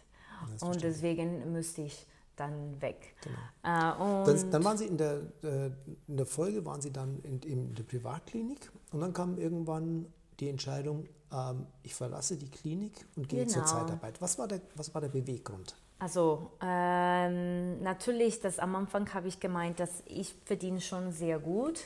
und 0.61 0.81
deswegen 0.83 1.51
müsste 1.53 1.83
ich 1.83 2.05
dann 2.35 2.81
weg. 2.81 3.15
Genau. 3.23 3.37
Äh, 3.63 4.25
Dann, 4.25 4.51
dann 4.51 4.63
waren 4.63 4.77
Sie 4.77 4.85
in 4.87 4.97
der, 4.97 5.21
äh, 5.43 5.67
in 6.07 6.17
der 6.17 6.25
Folge, 6.25 6.65
waren 6.65 6.81
Sie 6.81 6.91
dann 6.91 7.19
in, 7.21 7.39
in 7.41 7.75
der 7.75 7.83
Privatklinik 7.83 8.71
und 8.91 8.99
dann 9.01 9.13
kam 9.13 9.37
irgendwann 9.37 10.07
die 10.41 10.49
Entscheidung, 10.49 11.07
ähm, 11.31 11.65
ich 11.83 11.95
verlasse 11.95 12.35
die 12.37 12.49
Klinik 12.49 13.05
und 13.15 13.29
gehe 13.29 13.47
zur 13.47 13.61
Genau. 13.63 13.73
Zeitarbeit. 13.73 14.19
Was 14.21 14.37
war 14.37 14.47
der, 14.47 14.59
was 14.75 14.93
war 14.93 14.99
der 15.01 15.09
Beweggrund? 15.09 15.75
Also 15.99 16.51
ähm, 16.61 17.81
natürlich, 17.83 18.39
das 18.41 18.57
am 18.59 18.75
Anfang 18.75 19.13
habe 19.13 19.27
ich 19.27 19.39
gemeint, 19.39 19.79
dass 19.79 20.01
ich 20.07 20.33
verdiene 20.45 20.81
schon 20.81 21.11
sehr 21.11 21.39
gut. 21.39 21.79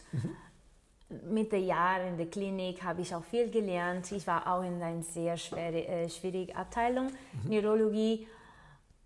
Mit 1.29 1.51
den 1.51 1.65
Jahren 1.65 2.07
in 2.07 2.17
der 2.17 2.27
Klinik 2.27 2.81
habe 2.81 3.01
ich 3.01 3.13
auch 3.13 3.23
viel 3.25 3.51
gelernt. 3.51 4.11
Ich 4.13 4.25
war 4.25 4.47
auch 4.51 4.63
in 4.63 4.81
einer 4.81 5.03
sehr 5.03 5.37
schwere, 5.37 5.85
äh, 5.85 6.09
schwierigen 6.09 6.55
Abteilung, 6.55 7.11
Neurologie. 7.47 8.25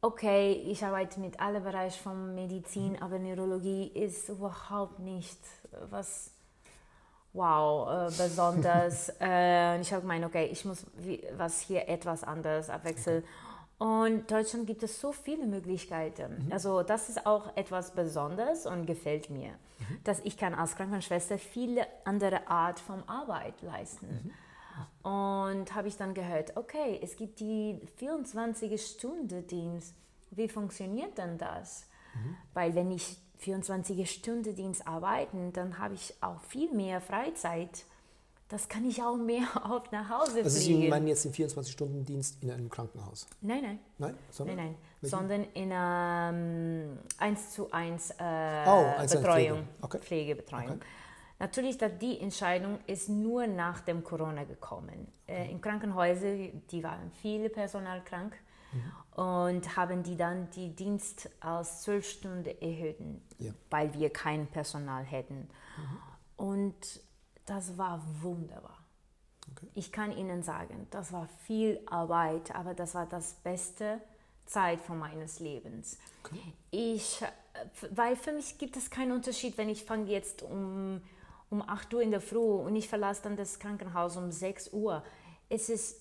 Okay, 0.02 0.54
ich 0.54 0.82
arbeite 0.86 1.20
mit 1.20 1.40
allen 1.42 1.62
Bereichen 1.64 2.02
von 2.02 2.36
Medizin, 2.36 3.02
aber 3.02 3.20
Neurologie 3.20 3.88
ist 3.88 4.30
überhaupt 4.30 5.00
nicht 5.00 5.40
was 5.90 6.32
wow, 7.34 7.90
äh, 7.90 8.06
besonders. 8.18 9.10
äh, 9.20 9.76
und 9.76 9.82
ich 9.82 9.92
habe 9.92 10.02
gemeint, 10.02 10.26
okay, 10.26 10.46
ich 10.52 10.66
muss 10.66 10.86
wie, 10.98 11.24
was 11.38 11.62
hier 11.62 11.88
etwas 11.88 12.24
anderes 12.24 12.70
abwechseln. 12.70 13.24
Und 13.78 14.08
in 14.08 14.28
Deutschland 14.28 14.68
gibt 14.68 14.84
es 14.84 15.00
so 15.00 15.14
viele 15.14 15.48
Möglichkeiten. 15.48 16.50
Also 16.52 16.84
das 16.84 17.08
ist 17.08 17.26
auch 17.26 17.56
etwas 17.56 17.92
Besonderes 17.92 18.66
und 18.66 18.86
gefällt 18.86 19.30
mir, 19.30 19.52
dass 20.04 20.20
ich 20.26 20.36
kann 20.38 20.54
als 20.54 20.76
Krankenschwester 20.76 21.38
viele 21.38 21.88
andere 22.04 22.46
Art 22.50 22.78
von 22.82 23.08
Arbeit 23.08 23.62
leisten. 23.62 24.34
Und 25.02 25.74
habe 25.74 25.88
ich 25.88 25.96
dann 25.96 26.14
gehört, 26.14 26.58
okay, 26.58 27.00
es 27.02 27.16
gibt 27.16 27.40
die 27.40 27.80
24-Stunden-Dienst. 28.02 29.96
Wie 30.32 30.50
funktioniert 30.50 31.18
denn 31.18 31.38
das? 31.38 31.88
Weil 32.54 32.76
wenn 32.76 32.92
ich 32.92 33.18
24-Stunden-Dienst 33.42 34.88
arbeiten, 34.88 35.54
dann 35.54 35.80
habe 35.80 35.94
ich 35.96 36.14
auch 36.22 36.40
viel 36.42 36.72
mehr 36.74 37.02
Freizeit. 37.02 37.86
Das 38.50 38.68
kann 38.68 38.84
ich 38.86 39.02
auch 39.04 39.16
mehr 39.18 39.44
auf 39.70 39.92
nach 39.92 40.10
Hause 40.10 40.40
Also 40.44 40.58
Sie 40.60 40.74
fliegen. 40.74 40.90
meinen 40.90 41.08
jetzt 41.08 41.24
den 41.26 41.34
24-Stunden-Dienst 41.34 42.42
in 42.42 42.52
einem 42.52 42.70
Krankenhaus? 42.70 43.28
nein, 43.42 43.62
nein. 43.62 43.80
Nein? 44.00 44.16
Sondern? 44.32 44.56
Nein, 44.56 44.76
nein, 45.02 45.10
sondern 45.10 45.44
in 45.54 45.72
ähm, 45.72 47.00
1 47.20 47.52
zu 47.52 47.72
1 47.72 48.12
äh, 48.12 48.14
Oh, 48.66 48.86
1 48.98 49.12
zu 49.12 49.18
1 49.20 49.24
Betreuung, 49.28 49.58
Pflege. 49.60 49.68
Okay. 49.82 50.00
Pflegebetreuung. 50.00 50.72
Okay. 50.72 50.80
Natürlich, 51.42 51.78
dass 51.78 51.92
die 52.00 52.20
Entscheidung 52.20 52.80
ist 52.86 53.08
nur 53.08 53.48
nach 53.48 53.80
dem 53.82 54.04
Corona 54.04 54.44
gekommen. 54.44 55.08
Äh, 55.26 55.50
in 55.52 55.62
Krankenhäusern, 55.62 56.62
die 56.70 56.84
waren 56.84 57.12
viele 57.22 57.50
Personal 57.50 58.04
krank. 58.04 58.36
mhm. 58.74 58.92
Und 59.20 59.76
haben 59.76 60.02
die 60.02 60.16
dann 60.16 60.50
die 60.52 60.74
Dienst 60.74 61.30
aus 61.42 61.82
zwölf 61.82 62.10
Stunden 62.10 62.46
erhöht, 62.62 62.96
ja. 63.38 63.52
weil 63.70 63.94
wir 63.94 64.12
kein 64.12 64.48
Personal 64.48 65.04
hätten. 65.04 65.50
Mhm. 65.78 65.98
Und 66.38 67.02
das 67.46 67.78
war 67.78 68.02
wunderbar. 68.22 68.78
Okay. 69.52 69.68
Ich 69.74 69.92
kann 69.92 70.16
Ihnen 70.16 70.42
sagen, 70.42 70.88
das 70.92 71.12
war 71.12 71.28
viel 71.46 71.82
Arbeit, 71.88 72.56
aber 72.56 72.74
das 72.74 72.96
war 72.96 73.08
das 73.08 73.34
beste 73.34 74.00
Zeit 74.46 74.80
von 74.80 74.98
meines 74.98 75.42
Lebens. 75.42 75.98
Okay. 76.24 76.54
Ich, 76.72 77.22
weil 77.92 78.16
für 78.16 78.32
mich 78.32 78.58
gibt 78.58 78.78
es 78.78 78.90
keinen 78.90 79.12
Unterschied, 79.12 79.58
wenn 79.58 79.68
ich 79.68 79.84
fange 79.84 80.10
jetzt 80.10 80.44
um, 80.44 81.02
um 81.50 81.62
8 81.62 81.94
Uhr 81.94 82.02
in 82.02 82.12
der 82.12 82.22
Früh 82.22 82.38
und 82.38 82.74
ich 82.78 82.88
verlasse 82.88 83.24
dann 83.24 83.36
das 83.36 83.60
Krankenhaus 83.60 84.16
um 84.16 84.32
6 84.32 84.72
Uhr. 84.72 85.04
Es 85.50 85.68
ist 85.68 85.98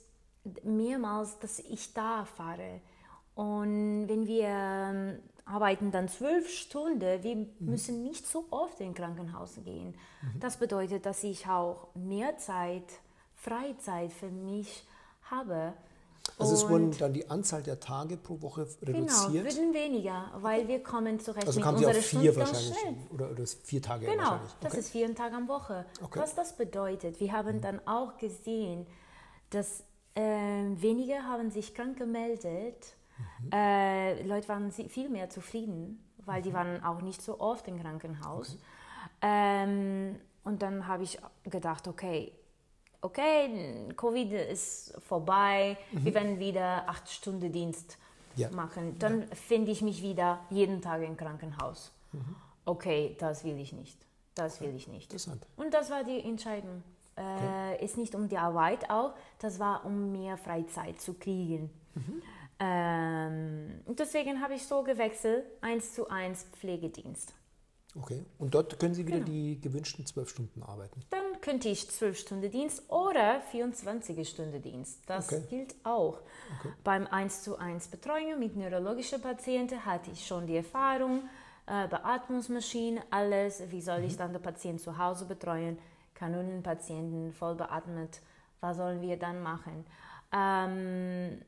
mehrmals, 0.63 1.37
dass 1.41 1.59
ich 1.59 1.93
da 1.95 2.25
fahre. 2.25 2.81
Und 3.39 4.09
wenn 4.09 4.27
wir 4.27 4.49
ähm, 4.49 5.19
arbeiten 5.45 5.93
dann 5.93 6.09
zwölf 6.09 6.51
Stunden, 6.51 7.23
wir 7.23 7.37
mhm. 7.37 7.47
müssen 7.61 8.03
nicht 8.03 8.27
so 8.27 8.47
oft 8.51 8.81
in 8.81 8.95
Krankenhaus 8.95 9.61
gehen. 9.65 9.95
Mhm. 10.23 10.41
Das 10.41 10.57
bedeutet, 10.57 11.07
dass 11.07 11.23
ich 11.23 11.47
auch 11.47 11.87
mehr 11.95 12.37
Zeit, 12.39 12.83
Freizeit 13.37 14.13
für 14.13 14.29
mich 14.29 14.85
habe. 15.31 15.73
Also 16.37 16.55
es 16.55 16.69
wurden 16.69 16.91
dann 16.99 17.13
die 17.13 17.31
Anzahl 17.31 17.63
der 17.63 17.79
Tage 17.79 18.17
pro 18.17 18.43
Woche 18.43 18.67
genau, 18.81 18.99
reduziert? 18.99 19.49
Genau, 19.49 19.57
würden 19.57 19.73
weniger, 19.73 20.33
weil 20.39 20.67
wir 20.67 20.83
kommen 20.83 21.21
zurecht 21.21 21.47
also 21.47 21.61
mit 21.61 21.69
unserer 21.69 21.95
vier 21.95 22.35
wahrscheinlich 22.35 23.11
oder, 23.13 23.31
oder 23.31 23.47
vier 23.47 23.81
Tage 23.81 24.07
Genau. 24.07 24.35
Okay. 24.35 24.43
das 24.63 24.75
ist 24.75 24.91
vier 24.91 25.15
Tage 25.15 25.37
am 25.37 25.47
Woche. 25.47 25.87
Okay. 26.03 26.19
Was 26.19 26.35
das 26.35 26.57
bedeutet, 26.57 27.21
wir 27.21 27.33
haben 27.33 27.59
mhm. 27.59 27.61
dann 27.61 27.81
auch 27.87 28.19
gesehen, 28.19 28.85
dass 29.51 29.85
äh, 30.17 30.23
weniger 30.23 31.23
haben 31.23 31.53
sich 31.53 31.73
krank 31.73 31.97
gemeldet 31.97 32.98
Mhm. 33.43 33.51
Äh, 33.53 34.23
Leute 34.23 34.49
waren 34.49 34.71
viel 34.71 35.09
mehr 35.09 35.31
zufrieden, 35.31 36.03
weil 36.25 36.41
mhm. 36.41 36.45
die 36.45 36.53
waren 36.53 36.83
auch 36.85 37.01
nicht 37.03 37.23
so 37.23 37.41
oft 37.41 37.67
im 37.69 37.81
Krankenhaus. 37.81 38.55
Okay. 38.55 38.63
Ähm, 39.23 40.17
und 40.45 40.63
dann 40.63 40.87
habe 40.87 41.03
ich 41.03 41.19
gedacht, 41.45 41.89
okay, 41.89 42.33
okay, 43.01 43.89
Covid 43.97 44.33
ist 44.33 44.95
vorbei, 45.07 45.77
mhm. 45.93 46.05
wir 46.05 46.15
werden 46.15 46.39
wieder 46.39 46.89
acht 46.89 47.09
Stunden 47.11 47.53
Dienst 47.53 47.99
ja. 48.37 48.51
machen. 48.51 48.99
Dann 48.99 49.21
ja. 49.21 49.27
finde 49.35 49.71
ich 49.71 49.83
mich 49.83 50.03
wieder 50.03 50.41
jeden 50.51 50.81
Tag 50.81 51.03
im 51.03 51.17
Krankenhaus. 51.17 51.93
Mhm. 52.13 52.37
Okay, 52.65 53.17
das 53.19 53.45
will 53.45 53.59
ich 53.59 53.73
nicht. 53.73 53.99
Das 54.35 54.61
will 54.61 54.75
ich 54.77 54.87
nicht. 54.89 55.13
Und 55.57 55.75
das 55.75 55.91
war 55.91 56.05
die 56.05 56.21
Entscheidung. 56.21 56.83
Äh, 57.17 57.23
okay. 57.23 57.85
Ist 57.85 57.97
nicht 57.97 58.15
um 58.15 58.29
die 58.29 58.39
Arbeit 58.39 58.89
auch, 58.91 59.15
das 59.41 59.59
war 59.59 59.85
um 59.85 60.13
mehr 60.13 60.37
Freizeit 60.37 61.01
zu 61.01 61.15
kriegen. 61.15 61.71
Mhm. 61.95 62.23
Ähm, 62.61 63.81
deswegen 63.87 64.41
habe 64.41 64.55
ich 64.55 64.67
so 64.67 64.83
gewechselt, 64.83 65.45
eins 65.61 65.95
zu 65.95 66.09
eins 66.09 66.45
Pflegedienst. 66.45 67.35
Okay, 67.95 68.25
und 68.39 68.55
dort 68.55 68.79
können 68.79 68.95
Sie 68.95 69.07
wieder 69.07 69.19
genau. 69.19 69.31
die 69.31 69.61
gewünschten 69.61 70.05
zwölf 70.07 70.29
Stunden 70.29 70.63
arbeiten? 70.63 71.01
Dann 71.11 71.41
könnte 71.41 71.69
ich 71.69 71.91
zwölf 71.91 72.19
Stunden 72.19 72.51
Dienst 72.51 72.91
oder 72.91 73.41
24 73.51 74.29
Stunden 74.29 74.61
Dienst. 74.61 75.01
Das 75.07 75.33
okay. 75.33 75.43
gilt 75.49 75.75
auch. 75.85 76.21
Okay. 76.59 76.73
Beim 76.85 77.07
1 77.07 77.43
zu 77.43 77.59
1 77.59 77.89
Betreuung 77.89 78.39
mit 78.39 78.57
neurologischen 78.57 79.23
Patienten 79.23 79.85
hatte 79.85 80.11
ich 80.11 80.27
schon 80.27 80.47
die 80.47 80.57
Erfahrung, 80.57 81.23
äh, 81.67 81.89
Beatmungsmaschine, 81.89 83.03
alles. 83.11 83.63
Wie 83.71 83.81
soll 83.81 84.01
mhm. 84.01 84.07
ich 84.07 84.17
dann 84.17 84.33
den 84.33 84.43
Patienten 84.43 84.81
zu 84.81 84.99
Hause 84.99 85.25
betreuen? 85.25 85.79
Kanonenpatienten, 86.15 87.33
voll 87.33 87.55
beatmet. 87.55 88.21
Was 88.61 88.77
sollen 88.77 89.01
wir 89.01 89.17
dann 89.17 89.43
machen? 89.43 89.87
Ähm, 90.33 91.41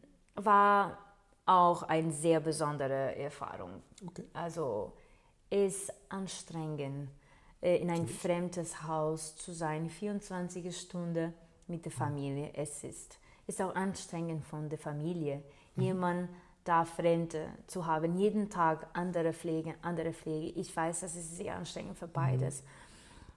war 0.44 0.99
auch 1.47 1.82
eine 1.85 2.12
sehr 2.12 2.40
besondere 2.40 3.16
Erfahrung. 3.16 3.82
Okay. 4.06 4.25
Also 4.32 4.92
ist 5.50 5.92
anstrengend, 6.09 7.11
äh, 7.61 7.78
in 7.78 7.90
ein 7.90 8.06
fremdes 8.06 8.82
Haus 8.85 9.37
zu 9.37 9.53
sein, 9.53 9.90
24 9.90 10.76
Stunden 10.76 11.35
mit 11.66 11.85
der 11.85 11.92
Familie. 11.92 12.50
Es 12.55 12.85
ist, 12.85 13.18
ist 13.46 13.61
auch 13.61 13.74
anstrengend 13.74 14.44
von 14.44 14.68
der 14.68 14.79
Familie. 14.79 15.42
Mhm. 15.74 15.83
Jemand 15.83 16.29
da 16.64 16.85
Fremde 16.85 17.48
zu 17.66 17.87
haben, 17.87 18.16
jeden 18.16 18.50
Tag 18.50 18.87
andere 18.92 19.33
Pflege, 19.33 19.74
andere 19.83 20.12
Pflege. 20.12 20.59
Ich 20.61 20.74
weiß, 20.74 21.00
das 21.00 21.16
ist 21.16 21.37
sehr 21.37 21.57
anstrengend 21.57 21.98
für 21.98 22.07
beides. 22.07 22.62
Mhm. 22.62 22.66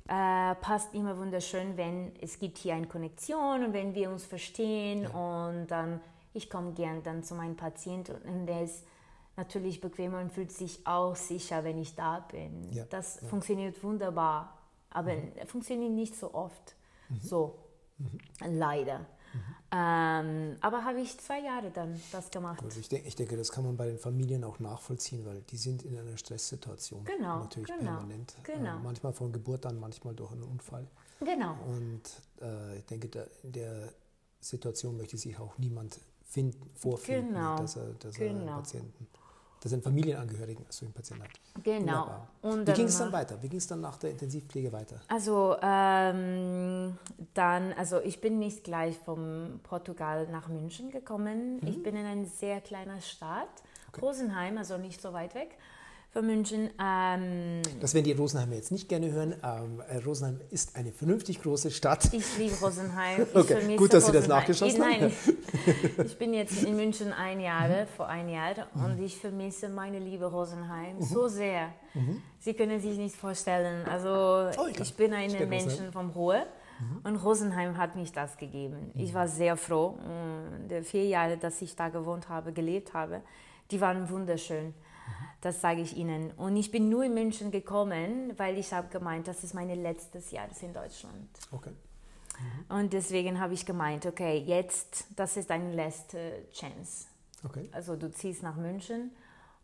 Äh, 0.06 0.56
passt 0.56 0.94
immer 0.94 1.18
wunderschön, 1.18 1.78
wenn 1.78 2.12
es 2.22 2.38
gibt 2.38 2.58
hier 2.58 2.76
eine 2.76 2.88
Konnektion 2.88 3.64
und 3.64 3.74
wenn 3.74 3.96
wir 3.96 4.12
uns 4.12 4.26
verstehen 4.26 5.04
ja. 5.04 5.10
und 5.10 5.68
dann 5.68 6.02
ich 6.34 6.50
komme 6.50 6.74
gern 6.74 7.04
dann 7.04 7.24
zu 7.24 7.36
meinem 7.36 7.56
Patienten 7.56 8.16
und 8.28 8.48
der 8.48 8.64
ist 8.64 8.84
natürlich 9.36 9.82
bequemer 9.82 10.20
und 10.20 10.32
fühlt 10.32 10.52
sich 10.52 10.86
auch 10.86 11.16
sicher, 11.16 11.64
wenn 11.64 11.78
ich 11.78 11.96
da 11.96 12.20
bin. 12.20 12.72
Ja, 12.72 12.86
das 12.86 13.22
ja. 13.22 13.28
funktioniert 13.28 13.84
wunderbar, 13.84 14.58
aber 14.90 15.16
mhm. 15.16 15.32
funktioniert 15.48 15.92
nicht 15.92 16.16
so 16.16 16.34
oft. 16.34 16.76
Mhm. 17.10 17.20
So, 17.20 17.60
mhm. 17.98 18.20
leider. 18.58 19.00
Mhm. 19.00 19.56
Ähm, 19.72 20.58
aber 20.62 20.86
habe 20.86 21.02
ich 21.02 21.20
zwei 21.20 21.40
Jahre 21.40 21.72
dann 21.72 22.00
das 22.12 22.30
gemacht. 22.30 22.62
Also 22.64 22.80
ich, 22.80 22.90
denke, 22.90 23.08
ich 23.08 23.16
denke, 23.16 23.36
das 23.36 23.52
kann 23.52 23.64
man 23.64 23.76
bei 23.76 23.88
den 23.88 23.98
Familien 23.98 24.44
auch 24.44 24.60
nachvollziehen, 24.60 25.26
weil 25.26 25.42
die 25.42 25.58
sind 25.58 25.82
in 25.84 25.98
einer 25.98 26.16
Stresssituation. 26.16 27.04
Genau. 27.06 27.40
Natürlich 27.40 27.70
genau, 27.70 27.96
permanent. 27.96 28.36
Genau. 28.44 28.78
Äh, 28.78 28.84
manchmal 28.84 29.14
von 29.14 29.32
Geburt 29.32 29.66
an, 29.66 29.80
manchmal 29.80 30.14
durch 30.14 30.32
einen 30.32 30.44
Unfall. 30.44 30.88
Genau. 31.20 31.56
Und 31.66 32.04
äh, 32.42 32.78
ich 32.78 32.86
denke, 32.86 33.08
da, 33.10 33.24
in 33.42 33.52
der 33.52 33.94
Situation 34.40 34.98
möchte 34.98 35.18
sich 35.18 35.40
auch 35.40 35.58
niemand 35.58 36.00
finden, 36.34 36.70
vorfinden, 36.74 37.34
genau. 37.36 37.58
dass 37.58 37.76
er, 37.76 37.94
dass 38.00 38.18
er 38.18 38.30
genau. 38.30 38.56
Patienten, 38.56 39.08
dass 39.60 39.72
er 39.72 39.76
einen 39.76 39.84
Familienangehörigen 39.84 40.66
als 40.66 40.78
solchen 40.78 40.94
Patienten 40.94 41.24
hat. 41.24 41.64
Genau. 41.64 42.28
Und 42.42 42.68
Wie 42.68 42.74
ging 42.74 42.88
es 42.88 42.98
dann 42.98 43.12
weiter? 43.12 43.42
Wie 43.42 43.50
ging 43.50 43.60
es 43.60 43.68
dann 43.68 43.82
nach 43.82 43.98
der 43.98 44.12
Intensivpflege 44.12 44.74
weiter? 44.74 45.00
Also 45.08 45.56
ähm, 45.62 46.98
dann, 47.36 47.74
also 47.74 48.02
ich 48.02 48.20
bin 48.20 48.40
nicht 48.40 48.64
gleich 48.64 48.98
vom 48.98 49.60
Portugal 49.62 50.28
nach 50.28 50.48
München 50.48 50.90
gekommen. 50.90 51.58
Mhm. 51.58 51.68
Ich 51.68 51.84
bin 51.84 51.96
in 51.96 52.06
eine 52.06 52.26
sehr 52.26 52.62
kleine 52.62 53.00
Stadt, 53.02 53.48
okay. 53.90 54.02
Rosenheim, 54.02 54.58
also 54.58 54.78
nicht 54.78 55.00
so 55.02 55.14
weit 55.14 55.36
weg 55.36 55.58
von 56.14 56.28
München. 56.28 56.70
Ähm, 56.80 57.62
das 57.82 57.96
werden 57.96 58.06
die 58.06 58.12
Rosenheimer 58.12 58.54
jetzt 58.54 58.72
nicht 58.72 58.88
gerne 58.88 59.12
hören. 59.12 59.36
Ähm, 59.44 59.82
äh, 59.90 59.98
Rosenheim 59.98 60.40
ist 60.52 60.76
eine 60.76 60.92
vernünftig 60.92 61.42
große 61.42 61.72
Stadt. 61.72 62.14
Ich 62.14 62.38
liebe 62.38 62.56
Rosenheim. 62.62 63.26
Ich 63.34 63.36
okay, 63.36 63.76
gut, 63.76 63.94
dass 63.94 64.06
Sie 64.06 64.12
das 64.12 64.28
nachgeschossen 64.28 64.84
haben. 64.84 65.00
Nein, 65.00 65.12
ich 66.06 66.18
bin 66.18 66.34
jetzt 66.34 66.64
in 66.64 66.76
München 66.76 67.12
ein 67.12 67.40
Jahr, 67.40 67.68
mhm. 67.68 67.88
vor 67.98 68.08
ein 68.08 68.30
Jahr, 68.30 68.54
und 68.76 69.02
ich 69.02 69.18
vermisse 69.18 69.70
meine 69.70 69.98
liebe 69.98 70.26
Rosenheim 70.26 70.98
mhm. 70.98 71.04
so 71.04 71.28
sehr. 71.28 71.70
Mhm. 71.96 72.22
Sie 72.40 72.54
können 72.54 72.80
sich 72.80 72.98
nicht 72.98 73.16
vorstellen. 73.16 73.86
Also 73.88 74.52
oh, 74.62 74.68
ich, 74.70 74.80
ich, 74.80 74.94
bin 74.96 75.14
eine 75.14 75.46
Menschen 75.48 75.92
vom 75.92 76.12
Ruhe. 76.12 76.46
Mhm. 76.80 77.00
Und 77.04 77.16
Rosenheim 77.18 77.78
hat 77.78 77.96
mich 77.96 78.12
das 78.12 78.38
gegeben. 78.38 78.92
Ich 78.94 79.12
mhm. 79.12 79.16
war 79.16 79.28
sehr 79.28 79.58
froh. 79.58 79.98
Die 80.70 80.84
vier 80.84 81.08
Jahre, 81.08 81.38
dass 81.38 81.62
ich 81.62 81.76
da 81.76 81.90
gewohnt 81.90 82.30
habe, 82.30 82.54
gelebt 82.54 82.94
habe, 82.94 83.22
die 83.72 83.82
waren 83.82 84.10
wunderschön. 84.10 84.74
Das 85.42 85.60
sage 85.60 85.82
ich 85.82 85.98
Ihnen. 85.98 86.32
Und 86.32 86.56
ich 86.56 86.72
bin 86.72 86.88
nur 86.88 87.04
in 87.04 87.14
München 87.14 87.52
gekommen, 87.52 88.32
weil 88.38 88.58
ich 88.58 88.72
habe 88.72 88.88
gemeint, 88.88 89.28
das 89.28 89.44
ist 89.44 89.54
mein 89.54 89.70
letztes 89.70 90.32
Jahr 90.32 90.48
in 90.62 90.74
Deutschland. 90.74 91.28
Okay. 91.52 91.72
Mhm. 92.40 92.78
Und 92.78 92.94
deswegen 92.94 93.42
habe 93.42 93.54
ich 93.54 93.66
gemeint, 93.66 94.06
okay, 94.06 94.38
jetzt, 94.38 95.06
das 95.18 95.36
ist 95.36 95.50
deine 95.50 95.74
letzte 95.74 96.46
Chance. 96.54 97.08
Okay. 97.44 97.68
Also 97.74 97.98
du 97.98 98.10
ziehst 98.10 98.42
nach 98.42 98.56
München 98.56 99.12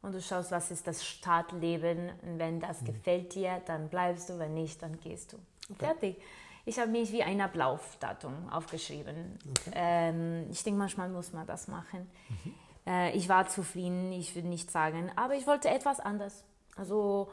und 0.02 0.14
du 0.14 0.22
schaust, 0.22 0.52
was 0.52 0.70
ist 0.70 0.86
das 0.86 1.06
Stadtleben. 1.06 2.10
Und 2.24 2.40
wenn 2.40 2.60
das 2.60 2.82
mhm. 2.82 2.88
gefällt 2.88 3.36
dir, 3.36 3.62
dann 3.66 3.88
bleibst 3.88 4.30
du, 4.30 4.38
wenn 4.38 4.54
nicht, 4.54 4.82
dann 4.82 5.00
gehst 5.00 5.32
du. 5.32 5.38
Okay. 5.70 5.86
Fertig. 5.86 6.22
Ich 6.66 6.78
habe 6.78 6.92
mich 6.92 7.12
wie 7.14 7.24
ein 7.24 7.40
Ablaufdatum 7.40 8.50
aufgeschrieben. 8.50 9.40
Okay. 9.50 9.72
Ähm, 9.74 10.46
ich 10.52 10.62
denke, 10.64 10.78
manchmal 10.78 11.10
muss 11.10 11.32
man 11.32 11.48
das 11.48 11.68
machen. 11.68 12.10
Mhm. 12.28 12.54
Äh, 12.86 13.16
ich 13.18 13.30
war 13.30 13.48
zufrieden, 13.48 14.12
ich 14.12 14.36
würde 14.36 14.48
nicht 14.48 14.72
sagen, 14.72 15.12
aber 15.16 15.36
ich 15.36 15.48
wollte 15.48 15.70
etwas 15.70 16.00
anders. 16.00 16.44
Also 16.76 17.30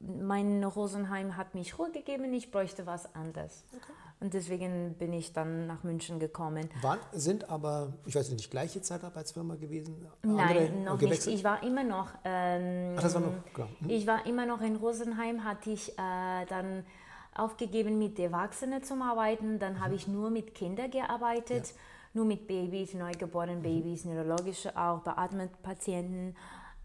mein 0.00 0.62
Rosenheim 0.64 1.36
hat 1.36 1.54
mich 1.54 1.78
Ruhe 1.78 1.90
gegeben, 1.92 2.32
ich 2.32 2.50
bräuchte 2.50 2.86
was 2.86 3.14
anderes. 3.14 3.64
Okay. 3.74 3.92
Und 4.20 4.34
deswegen 4.34 4.94
bin 4.94 5.12
ich 5.12 5.32
dann 5.32 5.66
nach 5.66 5.82
München 5.82 6.20
gekommen. 6.20 6.68
Waren, 6.80 7.00
sind 7.10 7.50
aber, 7.50 7.92
ich 8.06 8.14
weiß 8.14 8.30
nicht, 8.30 8.52
gleiche 8.52 8.80
Zeitarbeitsfirma 8.80 9.56
gewesen? 9.56 10.06
Nein, 10.22 10.84
noch 10.84 10.96
gewechselt? 10.96 11.26
nicht. 11.26 11.38
Ich 11.38 11.44
war 11.44 11.60
immer 11.64 11.82
noch. 11.82 12.08
Ähm, 12.24 12.94
Ach, 12.96 13.02
das 13.02 13.14
war 13.14 13.20
noch, 13.20 13.32
klar. 13.52 13.68
Hm. 13.80 13.90
Ich 13.90 14.06
war 14.06 14.24
immer 14.26 14.46
noch 14.46 14.60
in 14.60 14.76
Rosenheim, 14.76 15.44
hatte 15.44 15.70
ich 15.70 15.98
äh, 15.98 16.46
dann 16.48 16.84
aufgegeben, 17.34 17.98
mit 17.98 18.16
Erwachsenen 18.20 18.84
zu 18.84 18.94
arbeiten. 18.94 19.58
Dann 19.58 19.74
mhm. 19.74 19.80
habe 19.80 19.94
ich 19.96 20.06
nur 20.06 20.30
mit 20.30 20.54
Kindern 20.54 20.90
gearbeitet. 20.92 21.66
Ja 21.68 21.74
nur 22.14 22.24
mit 22.24 22.46
Babys, 22.46 22.94
neugeborenen 22.94 23.58
mhm. 23.58 23.62
Babys, 23.62 24.04
neurologische 24.04 24.76
auch, 24.76 25.00
beatmete 25.00 25.56
Patienten. 25.62 26.34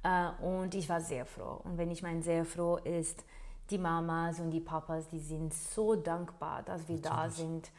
Äh, 0.04 0.30
und 0.44 0.74
ich 0.76 0.88
war 0.90 1.02
sehr 1.02 1.26
froh. 1.26 1.62
Und 1.64 1.78
wenn 1.78 1.92
ich 1.92 2.02
meine 2.02 2.22
sehr 2.22 2.46
froh 2.46 2.78
ist, 2.78 3.24
die 3.70 3.78
Mamas 3.78 4.40
und 4.40 4.52
die 4.52 4.62
Papas, 4.62 5.10
die 5.10 5.20
sind 5.20 5.54
so 5.54 5.96
dankbar, 5.96 6.64
dass 6.64 6.88
wir 6.88 6.96
Natürlich. 6.96 7.18
da 7.18 7.30
sind. 7.30 7.72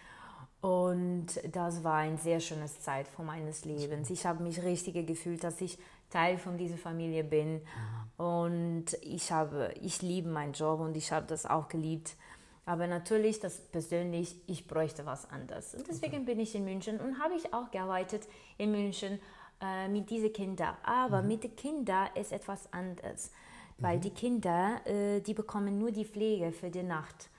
Und 0.61 1.27
das 1.53 1.85
war 1.85 1.99
eine 1.99 2.19
sehr 2.19 2.41
schöne 2.41 2.67
Zeit 2.67 3.07
von 3.07 3.27
meines 3.27 3.65
Lebens. 3.65 4.11
Ich 4.11 4.27
habe 4.27 4.43
mich 4.43 4.63
richtig 4.63 5.07
gefühlt, 5.07 5.45
dass 5.45 5.61
ich 5.61 5.79
Teil 6.11 6.37
von 6.37 6.59
dieser 6.59 6.77
Familie 6.77 7.23
bin. 7.23 7.61
Und 8.17 8.87
ich, 9.03 9.31
habe, 9.31 9.73
ich 9.81 10.03
liebe 10.03 10.29
meinen 10.29 10.53
Job 10.53 10.81
und 10.81 10.97
ich 10.97 11.13
habe 11.13 11.27
das 11.27 11.47
auch 11.47 11.69
geliebt. 11.69 12.17
Aber 12.69 12.87
natürlich, 12.87 13.41
das 13.41 13.63
persönlich, 13.63 14.37
ich 14.47 14.67
bräuchte 14.67 15.07
was 15.07 15.31
anderes. 15.31 15.75
Und 15.75 15.89
deswegen 15.89 16.27
bin 16.27 16.39
ich 16.39 16.55
in 16.55 16.67
München 16.67 17.01
und 17.01 17.19
habe 17.19 17.33
ich 17.33 17.55
auch 17.55 17.71
gearbeitet 17.71 18.29
in 18.59 18.73
München 18.73 19.19
äh, 19.63 19.89
mit 19.89 20.11
diesen 20.11 20.35
Kindern. 20.35 20.77
Aber 20.83 21.23
mhm. 21.23 21.29
mit 21.29 21.45
den 21.45 21.57
Kindern 21.57 22.09
ist 22.15 22.31
etwas 22.31 22.71
anderes. 22.71 23.33
Weil 23.79 23.97
mhm. 23.97 24.01
die 24.03 24.11
Kinder, 24.11 24.87
äh, 24.87 25.21
die 25.21 25.33
bekommen 25.33 25.79
nur 25.79 25.93
die 25.93 26.05
Pflege 26.05 26.53
für 26.53 26.69
die 26.69 26.83
Nacht, 26.83 27.31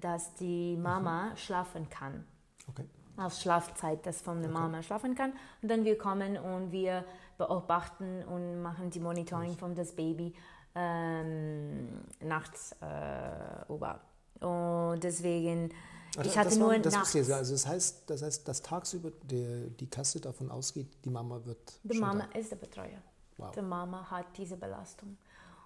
dass 0.00 0.34
die 0.36 0.78
Mama 0.78 1.32
mhm. 1.32 1.36
schlafen 1.36 1.90
kann. 1.90 2.24
Okay. 2.66 2.86
Auf 3.18 3.34
Schlafzeit, 3.34 4.06
dass 4.06 4.22
von 4.22 4.40
der 4.40 4.50
okay. 4.50 4.60
Mama 4.60 4.82
schlafen 4.82 5.14
kann. 5.14 5.34
Und 5.60 5.70
dann 5.70 5.84
wir 5.84 5.98
kommen 5.98 6.38
und 6.38 6.72
wir 6.72 7.04
beobachten 7.36 8.24
und 8.24 8.62
machen 8.62 8.88
die 8.88 9.00
Monitoring 9.00 9.58
von 9.58 9.74
das 9.74 9.94
Baby 9.94 10.32
ähm, 10.74 12.00
nachts 12.20 12.74
äh, 12.80 13.70
über. 13.70 14.00
Und 14.44 15.02
deswegen, 15.02 15.70
also, 16.16 16.30
ich 16.30 16.36
hatte 16.36 16.50
das 16.50 16.58
nur 16.58 16.68
war, 16.70 16.78
das 16.78 16.94
nachts. 16.94 17.16
Also 17.16 17.52
das 17.52 17.66
heißt, 17.66 18.02
das 18.06 18.22
heißt, 18.22 18.48
dass 18.48 18.62
tagsüber 18.62 19.10
die, 19.22 19.70
die 19.80 19.88
Kasse 19.88 20.20
davon 20.20 20.50
ausgeht, 20.50 20.88
die 21.04 21.10
Mama 21.10 21.40
wird 21.44 21.80
Die 21.82 21.98
Mama 21.98 22.28
da. 22.32 22.38
ist 22.38 22.50
der 22.50 22.56
Betreuer. 22.56 23.02
Wow. 23.36 23.50
Die 23.52 23.62
Mama 23.62 24.10
hat 24.10 24.26
diese 24.36 24.56
Belastung. 24.56 25.16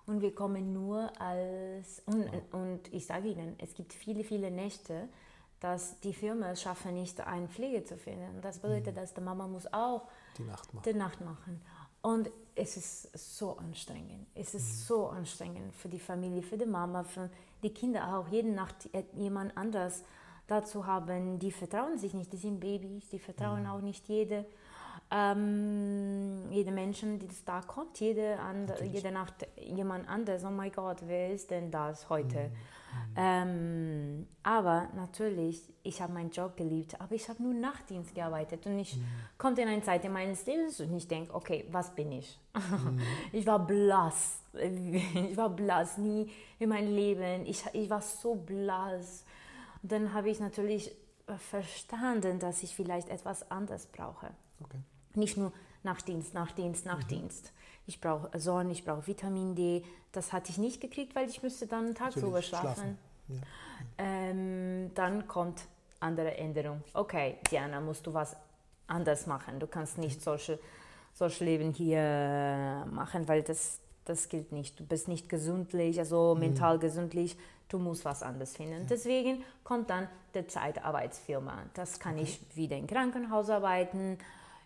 Und 0.07 0.23
wir 0.23 0.35
kommen 0.35 0.73
nur 0.73 1.11
als, 1.21 2.03
und, 2.07 2.33
wow. 2.33 2.43
und 2.53 2.93
ich 2.95 3.05
sage 3.05 3.29
Ihnen, 3.29 3.57
es 3.59 3.75
gibt 3.75 3.93
viele, 3.93 4.25
viele 4.25 4.51
Nächte, 4.51 5.09
dass 5.61 5.99
die 6.01 6.15
Firma 6.15 6.53
es 6.53 6.63
schaffen, 6.63 6.95
nicht 6.95 7.21
eine 7.21 7.49
Pflege 7.49 7.85
zu 7.85 7.97
finden. 7.99 8.41
Das 8.41 8.59
bedeutet, 8.61 8.95
mhm. 8.95 9.01
dass 9.01 9.13
die 9.13 9.21
Mama 9.21 9.47
muss 9.47 9.71
auch 9.73 10.09
die 10.39 10.45
Nacht 10.45 10.73
machen. 10.73 10.85
Die 10.85 10.95
Nacht 10.95 11.21
machen. 11.21 11.61
Und 12.01 12.31
es 12.55 12.77
ist 12.77 13.37
so 13.37 13.57
anstrengend. 13.57 14.27
Es 14.35 14.55
ist 14.55 14.67
mhm. 14.67 14.85
so 14.87 15.07
anstrengend 15.09 15.75
für 15.75 15.89
die 15.89 15.99
Familie, 15.99 16.43
für 16.43 16.57
die 16.57 16.67
Mama, 16.67 17.03
für 17.03 17.29
die 17.63 17.73
Kinder 17.73 18.17
auch. 18.17 18.29
Jede 18.29 18.51
Nacht 18.51 18.89
jemand 19.15 19.57
anders 19.57 20.05
dazu 20.47 20.87
haben. 20.87 21.39
Die 21.39 21.53
vertrauen 21.53 21.99
sich 21.99 22.15
nicht. 22.15 22.33
Die 22.33 22.37
sind 22.37 22.61
Babys, 22.61 23.09
die 23.09 23.19
vertrauen 23.19 23.63
mhm. 23.63 23.69
auch 23.69 23.81
nicht 23.81 24.09
jede. 24.09 24.45
Ähm, 25.11 26.51
jede 26.51 26.71
Menschen, 26.71 27.19
die 27.19 27.29
da 27.47 27.63
kommt, 27.63 27.99
jede, 27.99 28.39
and, 28.41 28.73
jede 28.93 29.11
Nacht 29.11 29.47
jemand 29.57 30.07
anders. 30.09 30.45
Oh 30.45 30.51
mein 30.51 30.71
Gott, 30.71 30.99
wer 31.07 31.33
ist 31.33 31.51
denn 31.51 31.71
das 31.71 32.11
heute? 32.11 32.49
Mhm. 32.49 33.15
Ähm, 33.17 34.27
aber 34.43 34.89
natürlich, 34.95 35.63
ich 35.83 36.03
habe 36.03 36.13
meinen 36.13 36.31
Job 36.31 36.57
geliebt, 36.57 37.01
aber 37.01 37.15
ich 37.15 37.29
habe 37.29 37.43
nur 37.43 37.55
Nachtdienst 37.55 38.15
gearbeitet 38.15 38.67
und 38.67 38.79
ich 38.79 38.97
mhm. 38.97 39.05
konnte 39.39 39.63
in 39.63 39.69
eine 39.69 39.83
Zeit 39.83 40.05
in 40.05 40.13
meines 40.13 40.45
Lebens 40.47 40.81
und 40.81 40.95
ich 40.95 41.09
denke, 41.09 41.35
okay, 41.35 41.67
was 41.71 41.95
bin 41.95 42.13
ich? 42.13 42.39
Mhm. 42.55 43.01
Ich 43.33 43.47
war 43.47 43.67
blass. 43.67 44.43
Ich 44.53 45.37
war 45.37 45.51
blass, 45.51 45.97
nie 45.99 46.31
in 46.59 46.69
meinem 46.69 46.95
Leben. 46.95 47.47
Ich, 47.47 47.65
ich 47.73 47.89
war 47.89 48.03
so 48.03 48.35
blass. 48.35 49.25
Und 49.83 49.93
dann 49.93 50.13
habe 50.13 50.29
ich 50.29 50.41
natürlich 50.41 50.95
verstanden, 51.37 52.39
dass 52.39 52.63
ich 52.63 52.75
vielleicht 52.75 53.09
etwas 53.09 53.51
anderes 53.51 53.87
brauche. 53.87 54.31
Okay. 54.63 54.79
Nicht 55.19 55.37
nur 55.37 55.53
Nachtdienst, 55.83 56.35
Nachtdienst, 56.35 56.85
mhm. 56.85 56.93
Nachtdienst. 56.93 57.45
Mhm. 57.45 57.59
Ich 57.87 58.01
brauche 58.01 58.39
Sonne, 58.39 58.73
ich 58.73 58.85
brauche 58.85 59.07
Vitamin 59.07 59.55
D. 59.55 59.83
Das 60.13 60.33
hatte 60.33 60.51
ich 60.51 60.59
nicht 60.59 60.81
gekriegt, 60.81 61.15
weil 61.15 61.29
ich 61.29 61.43
müsste 61.43 61.67
dann 61.67 61.95
tagsüber 61.95 62.43
schlafen. 62.43 62.75
schlafen. 62.75 62.99
Ja. 63.29 63.37
Ähm, 63.99 64.91
dann 64.95 65.27
kommt 65.27 65.63
andere 66.01 66.37
Änderung. 66.37 66.83
Okay, 66.93 67.39
Diana, 67.51 67.81
musst 67.81 68.07
du 68.07 68.15
was 68.15 68.37
anders 68.87 69.27
machen. 69.27 69.59
Du 69.59 69.67
kannst 69.67 69.99
nicht 69.99 70.23
solche, 70.23 70.59
solche 71.15 71.45
Leben 71.45 71.73
hier 71.73 72.87
machen, 72.91 73.27
weil 73.29 73.43
das, 73.43 73.81
das 74.05 74.29
gilt 74.29 74.53
nicht. 74.53 74.79
Du 74.79 74.85
bist 74.85 75.09
nicht 75.09 75.29
gesundlich, 75.29 75.99
also 75.99 76.35
mhm. 76.35 76.41
mental 76.41 76.79
gesundlich. 76.79 77.37
Du 77.69 77.79
musst 77.79 78.05
was 78.05 78.23
anderes 78.23 78.57
finden. 78.57 78.83
Ja. 78.83 78.87
Deswegen 78.89 79.45
kommt 79.63 79.91
dann 79.91 80.09
die 80.35 80.47
Zeitarbeitsfirma. 80.47 81.65
Das 81.75 81.99
kann 81.99 82.15
okay. 82.15 82.23
ich 82.25 82.57
wieder 82.57 82.77
im 82.77 82.87
Krankenhaus 82.87 83.51
arbeiten 83.51 84.19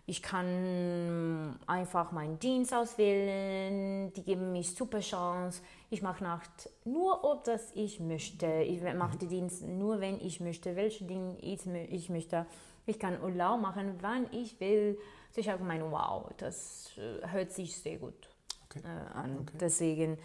ich 0.05 0.21
kann 0.21 1.57
einfach 1.65 2.11
meinen 2.11 2.37
Dienst 2.39 2.73
auswählen, 2.73 4.11
die 4.13 4.23
geben 4.23 4.51
mir 4.51 4.63
super 4.63 4.99
Chance. 4.99 5.61
Ich 5.89 6.01
mache 6.01 6.23
Nacht 6.23 6.69
nur, 6.83 7.23
ob 7.23 7.45
das 7.45 7.71
ich 7.73 8.01
möchte. 8.01 8.47
Ich 8.47 8.81
mache 8.81 9.17
den 9.17 9.29
Dienst 9.29 9.63
nur, 9.65 10.01
wenn 10.01 10.19
ich 10.19 10.41
möchte, 10.41 10.75
welche 10.75 11.05
Dinge 11.05 11.37
ich 11.39 12.09
möchte. 12.09 12.45
Ich 12.85 12.99
kann 12.99 13.21
Urlaub 13.23 13.61
machen, 13.61 13.95
wann 14.01 14.27
ich 14.33 14.59
will. 14.59 14.97
Also 15.29 15.39
ich 15.39 15.47
habe 15.47 15.59
gemeint, 15.59 15.83
wow, 15.89 16.29
das 16.37 16.91
äh, 16.97 17.25
hört 17.29 17.51
sich 17.51 17.77
sehr 17.77 17.97
gut 17.97 18.29
okay. 18.65 18.81
Äh, 18.83 19.17
an. 19.17 19.37
Okay. 19.41 19.57
Deswegen, 19.59 20.17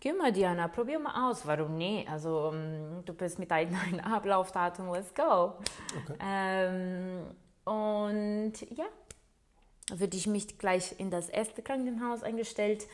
geh 0.00 0.14
mal, 0.14 0.32
Diana, 0.32 0.68
probier 0.68 0.98
mal 0.98 1.30
aus. 1.30 1.46
Warum 1.46 1.76
nicht? 1.76 2.08
Also, 2.08 2.52
ähm, 2.54 3.02
du 3.04 3.12
bist 3.12 3.38
mit 3.38 3.50
deinem 3.50 4.00
Ablaufdatum, 4.02 4.90
let's 4.92 5.14
go. 5.14 5.54
Okay. 6.02 6.16
Ähm, 6.20 7.26
und 7.64 8.52
ja, 8.70 8.86
würde 9.98 10.16
ich 10.16 10.26
mich 10.26 10.58
gleich 10.58 10.94
in 10.98 11.10
das 11.10 11.28
erste 11.28 11.62
Krankenhaus 11.62 12.22
eingestellt. 12.22 12.86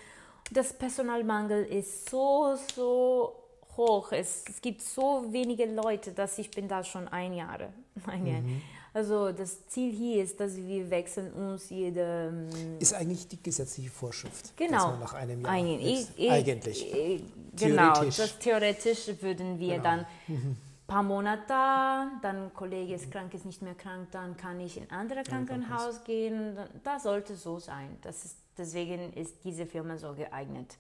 Das 0.52 0.72
Personalmangel 0.72 1.64
ist 1.64 2.08
so, 2.08 2.56
so 2.74 3.32
hoch. 3.76 4.12
Es, 4.12 4.44
es 4.48 4.60
gibt 4.60 4.82
so 4.82 5.24
wenige 5.30 5.66
Leute, 5.66 6.12
dass 6.12 6.38
ich 6.38 6.50
bin 6.50 6.68
da 6.68 6.84
schon 6.84 7.08
ein 7.08 7.32
Jahr. 7.32 7.58
Ein 8.06 8.26
Jahr. 8.26 8.40
Mhm. 8.40 8.62
Also 8.92 9.30
das 9.30 9.66
Ziel 9.68 9.92
hier 9.92 10.24
ist, 10.24 10.40
dass 10.40 10.56
wir 10.56 10.88
wechseln 10.88 11.30
uns 11.32 11.68
jede... 11.68 12.32
Ähm, 12.32 12.78
ist 12.78 12.94
eigentlich 12.94 13.28
die 13.28 13.42
gesetzliche 13.42 13.90
Vorschrift. 13.90 14.56
Genau. 14.56 14.96
nach 14.96 15.12
einem 15.12 15.42
Jahr 15.42 15.52
ein, 15.52 15.66
ich, 15.66 16.06
ich, 16.16 16.30
eigentlich. 16.30 16.94
Ich, 16.94 17.22
genau, 17.56 17.92
theoretisch. 17.92 18.16
das 18.16 18.38
theoretisch 18.38 19.10
würden 19.20 19.58
wir 19.58 19.76
genau. 19.76 19.82
dann... 19.82 20.06
Mhm 20.28 20.56
paar 20.86 21.02
Monate 21.02 21.42
da, 21.48 22.10
dann 22.22 22.52
Kollege 22.54 22.94
ist 22.94 23.10
krank, 23.10 23.34
ist 23.34 23.44
nicht 23.44 23.62
mehr 23.62 23.74
krank, 23.74 24.08
dann 24.12 24.36
kann 24.36 24.60
ich 24.60 24.76
in 24.76 24.84
ein 24.84 24.90
anderes 24.90 25.26
Krankenhaus 25.26 26.04
gehen. 26.04 26.56
Das 26.84 27.02
sollte 27.02 27.34
so 27.34 27.58
sein. 27.58 27.98
Das 28.02 28.24
ist, 28.24 28.36
deswegen 28.56 29.12
ist 29.12 29.44
diese 29.44 29.66
Firma 29.66 29.96
so 29.96 30.14
geeignet. 30.14 30.76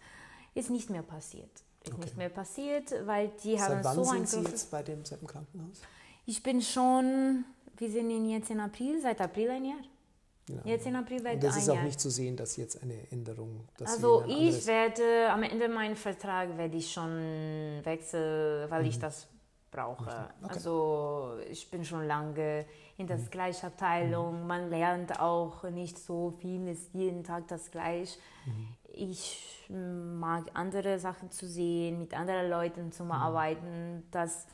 Ist 0.54 0.70
nicht 0.70 0.90
mehr 0.90 1.02
passiert. 1.02 1.50
Ist 1.82 1.92
okay. 1.92 2.04
nicht 2.04 2.16
mehr 2.16 2.28
passiert, 2.28 2.92
weil 3.04 3.30
die 3.42 3.56
Seit 3.56 3.70
haben 3.70 3.84
wann 3.84 3.96
so 3.96 4.04
sind 4.04 4.28
Sie 4.28 4.40
jetzt 4.40 4.70
bei 4.70 4.82
demselben 4.82 5.26
Krankenhaus? 5.26 5.82
Ich 6.24 6.42
bin 6.42 6.60
schon, 6.62 7.44
wir 7.76 7.90
sind 7.90 8.28
jetzt 8.28 8.50
in 8.50 8.60
April, 8.60 9.00
seit 9.00 9.20
April 9.20 9.50
ein 9.50 9.64
Jahr. 9.64 9.78
Genau. 10.46 10.62
Jetzt 10.64 10.86
in 10.86 10.94
April 10.94 11.24
wird 11.24 11.34
Und 11.34 11.44
das 11.44 11.56
ist 11.56 11.68
auch 11.68 11.74
Jahr. 11.74 11.84
nicht 11.84 12.00
zu 12.00 12.08
sehen, 12.08 12.36
dass 12.36 12.56
jetzt 12.56 12.80
eine 12.80 12.94
Änderung. 13.10 13.68
also 13.84 14.24
ich 14.28 14.64
werde 14.66 15.28
am 15.30 15.42
Ende 15.42 15.68
meinen 15.68 15.96
Vertrag 15.96 16.56
werde 16.56 16.76
ich 16.76 16.92
schon 16.92 17.80
wechseln, 17.82 18.70
weil 18.70 18.82
mhm. 18.82 18.88
ich 18.88 18.98
das 19.00 19.26
brauche. 19.76 20.30
Okay. 20.42 20.48
Also 20.48 21.36
ich 21.50 21.70
bin 21.70 21.84
schon 21.84 22.06
lange 22.06 22.64
in 22.96 23.06
der 23.06 23.18
mhm. 23.18 23.30
gleichen 23.30 23.66
Abteilung. 23.66 24.42
Mhm. 24.42 24.46
Man 24.46 24.70
lernt 24.70 25.20
auch 25.20 25.62
nicht 25.64 25.98
so 25.98 26.32
viel, 26.40 26.66
ist 26.68 26.94
jeden 26.94 27.22
Tag 27.22 27.46
das 27.48 27.70
gleiche. 27.70 28.18
Mhm. 28.46 28.68
Ich 28.94 29.68
mag 29.68 30.44
andere 30.54 30.98
Sachen 30.98 31.30
zu 31.30 31.46
sehen, 31.46 31.98
mit 31.98 32.14
anderen 32.14 32.48
Leuten 32.48 32.92
zu 32.92 33.04
mhm. 33.04 33.12
arbeiten. 33.12 34.04
Das 34.10 34.46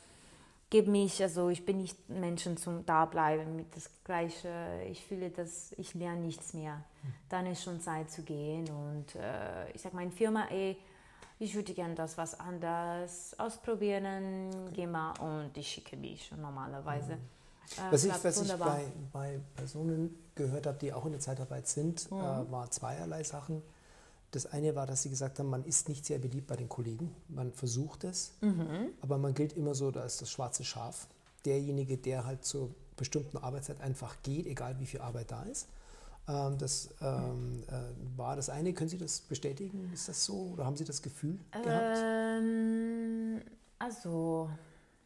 gibt 0.69 0.87
mich, 0.87 1.21
also 1.21 1.49
ich 1.49 1.65
bin 1.65 1.77
nicht 1.77 2.09
Menschen 2.09 2.57
zum 2.57 2.85
Dableiben 2.85 3.55
mit 3.55 3.75
das 3.75 3.89
Gleiche. 4.03 4.49
Ich 4.89 5.05
fühle, 5.05 5.29
dass 5.29 5.71
ich 5.73 5.93
lerne 5.93 6.21
nichts 6.21 6.53
mehr. 6.53 6.77
Mhm. 6.77 7.13
Dann 7.29 7.45
ist 7.45 7.63
schon 7.63 7.79
Zeit 7.79 8.11
zu 8.11 8.23
gehen 8.23 8.67
und 8.69 9.15
äh, 9.15 9.71
ich 9.71 9.81
sage, 9.81 9.95
meine 9.95 10.11
Firma, 10.11 10.47
ey, 10.49 10.77
ich 11.43 11.55
würde 11.55 11.73
gerne 11.73 11.93
das 11.95 12.17
was 12.17 12.39
anderes 12.39 13.37
ausprobieren, 13.37 14.71
geh 14.73 14.87
mal 14.87 15.13
und 15.19 15.55
ich 15.57 15.67
schicke 15.67 15.97
dich 15.97 16.31
normalerweise. 16.31 17.15
Mhm. 17.15 17.21
Äh, 17.77 17.91
was 17.91 18.03
ich, 18.05 18.23
was 18.23 18.41
ich 18.41 18.53
bei, 18.53 18.85
bei, 19.11 19.39
Personen 19.55 20.15
gehört 20.35 20.67
habe, 20.67 20.77
die 20.79 20.93
auch 20.93 21.05
in 21.05 21.11
der 21.11 21.21
Zeitarbeit 21.21 21.67
sind, 21.67 22.09
mhm. 22.09 22.17
äh, 22.17 22.51
war 22.51 22.71
zweierlei 22.71 23.23
Sachen. 23.23 23.61
Das 24.31 24.45
eine 24.47 24.75
war, 24.75 24.87
dass 24.87 25.03
sie 25.03 25.09
gesagt 25.09 25.37
haben, 25.39 25.49
man 25.49 25.63
ist 25.63 25.89
nicht 25.89 26.05
sehr 26.05 26.17
beliebt 26.17 26.47
bei 26.47 26.55
den 26.55 26.69
Kollegen. 26.69 27.13
Man 27.27 27.51
versucht 27.51 28.03
es, 28.03 28.31
mhm. 28.41 28.89
aber 29.01 29.17
man 29.17 29.33
gilt 29.33 29.53
immer 29.53 29.75
so, 29.75 29.89
ist 29.89 30.21
das 30.21 30.31
schwarze 30.31 30.63
Schaf. 30.63 31.07
Derjenige, 31.45 31.97
der 31.97 32.25
halt 32.25 32.45
zur 32.45 32.73
bestimmten 32.95 33.37
Arbeitszeit 33.37 33.81
einfach 33.81 34.15
geht, 34.23 34.47
egal 34.47 34.79
wie 34.79 34.85
viel 34.85 35.01
Arbeit 35.01 35.31
da 35.31 35.43
ist. 35.43 35.67
Ähm, 36.27 36.57
das 36.57 36.93
ähm, 37.01 37.63
äh, 37.67 38.17
war 38.17 38.35
das 38.35 38.49
eine. 38.49 38.73
Können 38.73 38.89
Sie 38.89 38.97
das 38.97 39.21
bestätigen? 39.21 39.91
Ist 39.93 40.07
das 40.07 40.23
so? 40.23 40.51
Oder 40.53 40.65
haben 40.65 40.75
Sie 40.75 40.85
das 40.85 41.01
Gefühl 41.01 41.39
gehabt? 41.51 41.97
Ähm, 41.99 43.41
also, 43.79 44.49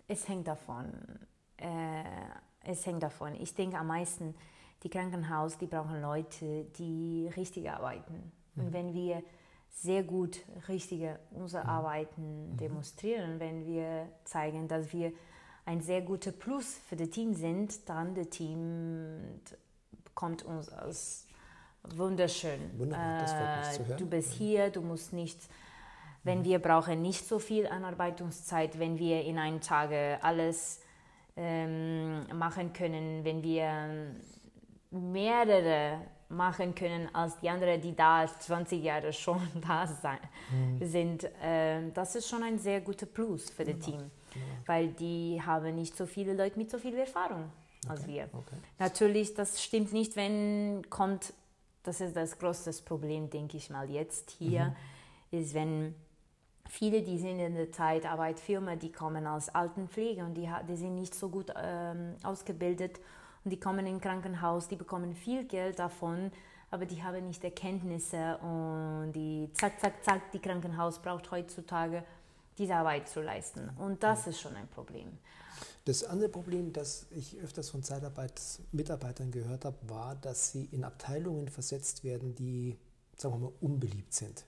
es 0.07 0.27
hängt 0.27 0.47
davon. 0.47 0.91
Äh, 1.57 2.03
es 2.63 2.85
hängt 2.85 3.01
davon. 3.01 3.33
Ich 3.35 3.55
denke 3.55 3.77
am 3.77 3.87
meisten, 3.87 4.35
die 4.83 4.89
Krankenhaus, 4.89 5.57
die 5.57 5.65
brauchen 5.65 6.01
Leute, 6.01 6.65
die 6.77 7.29
richtig 7.35 7.69
arbeiten. 7.69 8.31
Mhm. 8.53 8.63
Und 8.63 8.73
wenn 8.73 8.93
wir 8.93 9.23
sehr 9.69 10.03
gut 10.03 10.39
richtige 10.67 11.19
unsere 11.31 11.63
mhm. 11.63 11.69
Arbeiten 11.69 12.51
mhm. 12.51 12.57
demonstrieren, 12.57 13.39
wenn 13.39 13.65
wir 13.65 14.07
zeigen, 14.23 14.67
dass 14.67 14.93
wir 14.93 15.11
ein 15.65 15.81
sehr 15.81 16.01
guter 16.01 16.31
Plus 16.31 16.77
für 16.87 16.95
das 16.95 17.09
Team 17.09 17.33
sind, 17.33 17.89
dann 17.89 18.15
das 18.15 18.29
Team 18.29 19.39
kommt 20.17 20.43
uns 20.43 20.67
als 20.69 21.27
wunderschön. 21.95 22.59
Wunderbar, 22.77 23.19
das 23.19 23.31
freut 23.31 23.57
mich 23.59 23.69
zu 23.77 23.85
hören. 23.85 23.97
Du 23.99 24.05
bist 24.07 24.33
hier, 24.33 24.69
du 24.71 24.81
musst 24.81 25.13
nicht, 25.13 25.39
wenn 26.23 26.43
wir 26.43 26.59
brauchen 26.59 27.01
nicht 27.03 27.25
so 27.27 27.37
viel 27.37 27.67
Anarbeitungszeit, 27.67 28.79
wenn 28.79 28.97
wir 28.97 29.23
in 29.23 29.37
einem 29.37 29.61
Tage 29.61 30.17
alles 30.21 30.81
ähm, 31.35 32.25
machen 32.35 32.73
können, 32.73 33.23
wenn 33.23 33.43
wir 33.43 34.15
mehrere 34.89 36.01
machen 36.29 36.73
können 36.73 37.13
als 37.13 37.39
die 37.39 37.49
anderen, 37.49 37.79
die 37.79 37.95
da 37.95 38.25
20 38.27 38.83
Jahre 38.83 39.13
schon 39.13 39.39
da 39.67 39.85
sein, 39.85 40.19
mhm. 40.51 40.83
sind. 40.83 41.23
Äh, 41.43 41.91
das 41.93 42.15
ist 42.15 42.27
schon 42.27 42.41
ein 42.41 42.57
sehr 42.57 42.81
guter 42.81 43.05
Plus 43.05 43.51
für 43.51 43.63
das. 43.63 43.77
Team, 43.85 43.99
ja. 44.33 44.41
weil 44.65 44.87
die 44.87 45.39
haben 45.45 45.75
nicht 45.75 45.95
so 45.95 46.07
viele 46.07 46.33
Leute 46.33 46.57
mit 46.57 46.71
so 46.71 46.79
viel 46.79 46.97
Erfahrung 46.97 47.51
als 47.89 48.01
okay. 48.03 48.13
wir. 48.13 48.23
Okay. 48.33 48.55
Natürlich, 48.79 49.33
das 49.33 49.63
stimmt 49.63 49.93
nicht, 49.93 50.15
wenn 50.15 50.89
kommt, 50.89 51.33
das 51.83 52.01
ist 52.01 52.15
das 52.15 52.37
größte 52.37 52.71
Problem, 52.83 53.29
denke 53.29 53.57
ich 53.57 53.69
mal 53.69 53.89
jetzt 53.89 54.31
hier, 54.31 54.75
mhm. 55.31 55.39
ist, 55.39 55.53
wenn 55.53 55.95
viele, 56.69 57.01
die 57.01 57.17
sind 57.17 57.39
in 57.39 57.55
der 57.55 57.71
Zeitarbeitfirma, 57.71 58.75
die 58.75 58.91
kommen 58.91 59.25
als 59.25 59.49
Altenpflege 59.49 60.23
und 60.23 60.35
die, 60.35 60.49
die 60.67 60.75
sind 60.75 60.95
nicht 60.95 61.15
so 61.15 61.29
gut 61.29 61.53
ähm, 61.61 62.15
ausgebildet 62.23 62.99
und 63.43 63.51
die 63.51 63.59
kommen 63.59 63.85
in 63.87 64.01
Krankenhaus, 64.01 64.67
die 64.67 64.75
bekommen 64.75 65.15
viel 65.15 65.45
Geld 65.45 65.79
davon, 65.79 66.31
aber 66.69 66.85
die 66.85 67.01
haben 67.01 67.27
nicht 67.27 67.43
Erkenntnisse 67.43 68.37
und 68.39 69.13
die 69.13 69.49
zack, 69.53 69.79
zack, 69.79 70.03
zack, 70.03 70.31
die 70.31 70.39
Krankenhaus 70.39 70.99
braucht 70.99 71.31
heutzutage 71.31 72.03
diese 72.57 72.75
Arbeit 72.75 73.07
zu 73.07 73.21
leisten. 73.21 73.69
Und 73.77 74.03
das 74.03 74.27
ist 74.27 74.41
schon 74.41 74.55
ein 74.55 74.67
Problem. 74.67 75.17
Das 75.87 76.03
andere 76.03 76.27
Problem, 76.27 76.73
das 76.73 77.05
ich 77.11 77.37
öfters 77.37 77.69
von 77.69 77.81
Zeitarbeitsmitarbeitern 77.81 79.31
gehört 79.31 79.63
habe, 79.63 79.77
war, 79.87 80.15
dass 80.15 80.51
sie 80.51 80.65
in 80.65 80.83
Abteilungen 80.83 81.47
versetzt 81.47 82.03
werden, 82.03 82.35
die, 82.35 82.75
sagen 83.15 83.35
wir 83.35 83.49
mal, 83.49 83.53
unbeliebt 83.61 84.13
sind 84.13 84.45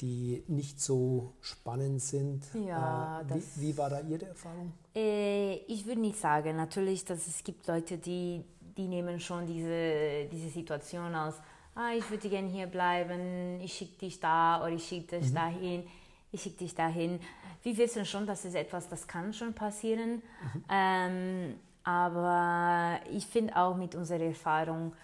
die 0.00 0.44
nicht 0.46 0.80
so 0.80 1.32
spannend 1.40 2.00
sind. 2.00 2.44
Ja, 2.54 3.20
äh, 3.22 3.34
wie, 3.34 3.42
wie, 3.62 3.76
war 3.76 3.90
da 3.90 4.00
Ihre 4.00 4.26
Erfahrung? 4.26 4.72
Äh, 4.94 5.56
ich 5.66 5.86
würde 5.86 6.00
nicht 6.00 6.20
sagen. 6.20 6.54
Natürlich, 6.56 7.04
dass 7.04 7.26
es 7.26 7.42
gibt 7.42 7.66
Leute, 7.66 7.98
die, 7.98 8.44
die 8.76 8.86
nehmen 8.86 9.18
schon 9.18 9.44
diese, 9.44 10.26
diese 10.30 10.50
Situation 10.50 11.12
aus, 11.16 11.34
ah, 11.74 11.90
ich 11.96 12.08
würde 12.10 12.28
gerne 12.28 12.48
hier 12.48 12.68
bleiben, 12.68 13.60
ich 13.60 13.72
schicke 13.74 13.98
dich 13.98 14.20
da 14.20 14.60
oder 14.62 14.70
ich 14.70 14.86
schicke 14.86 15.18
dich 15.18 15.30
mhm. 15.30 15.34
dahin, 15.34 15.84
ich 16.32 16.42
schicke 16.42 16.58
dich 16.58 16.74
dahin. 16.74 17.20
Wir 17.62 17.76
wissen 17.76 18.04
schon, 18.04 18.26
dass 18.26 18.44
es 18.44 18.54
etwas, 18.54 18.88
das 18.88 19.06
kann 19.06 19.32
schon 19.32 19.54
passieren. 19.54 20.22
Mhm. 20.54 20.64
Ähm, 20.70 21.54
aber 21.84 23.00
ich 23.10 23.26
finde 23.26 23.56
auch 23.56 23.76
mit 23.76 23.94
unserer 23.94 24.24
Erfahrung, 24.24 24.94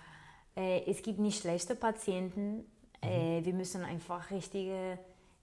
äh, 0.57 0.83
es 0.89 1.03
gibt 1.03 1.19
nicht 1.19 1.41
schlechte 1.41 1.75
Patienten, 1.75 2.65
äh, 3.01 3.45
wir 3.45 3.55
müssen 3.55 3.85
einfach 3.85 4.31
richtige 4.31 4.99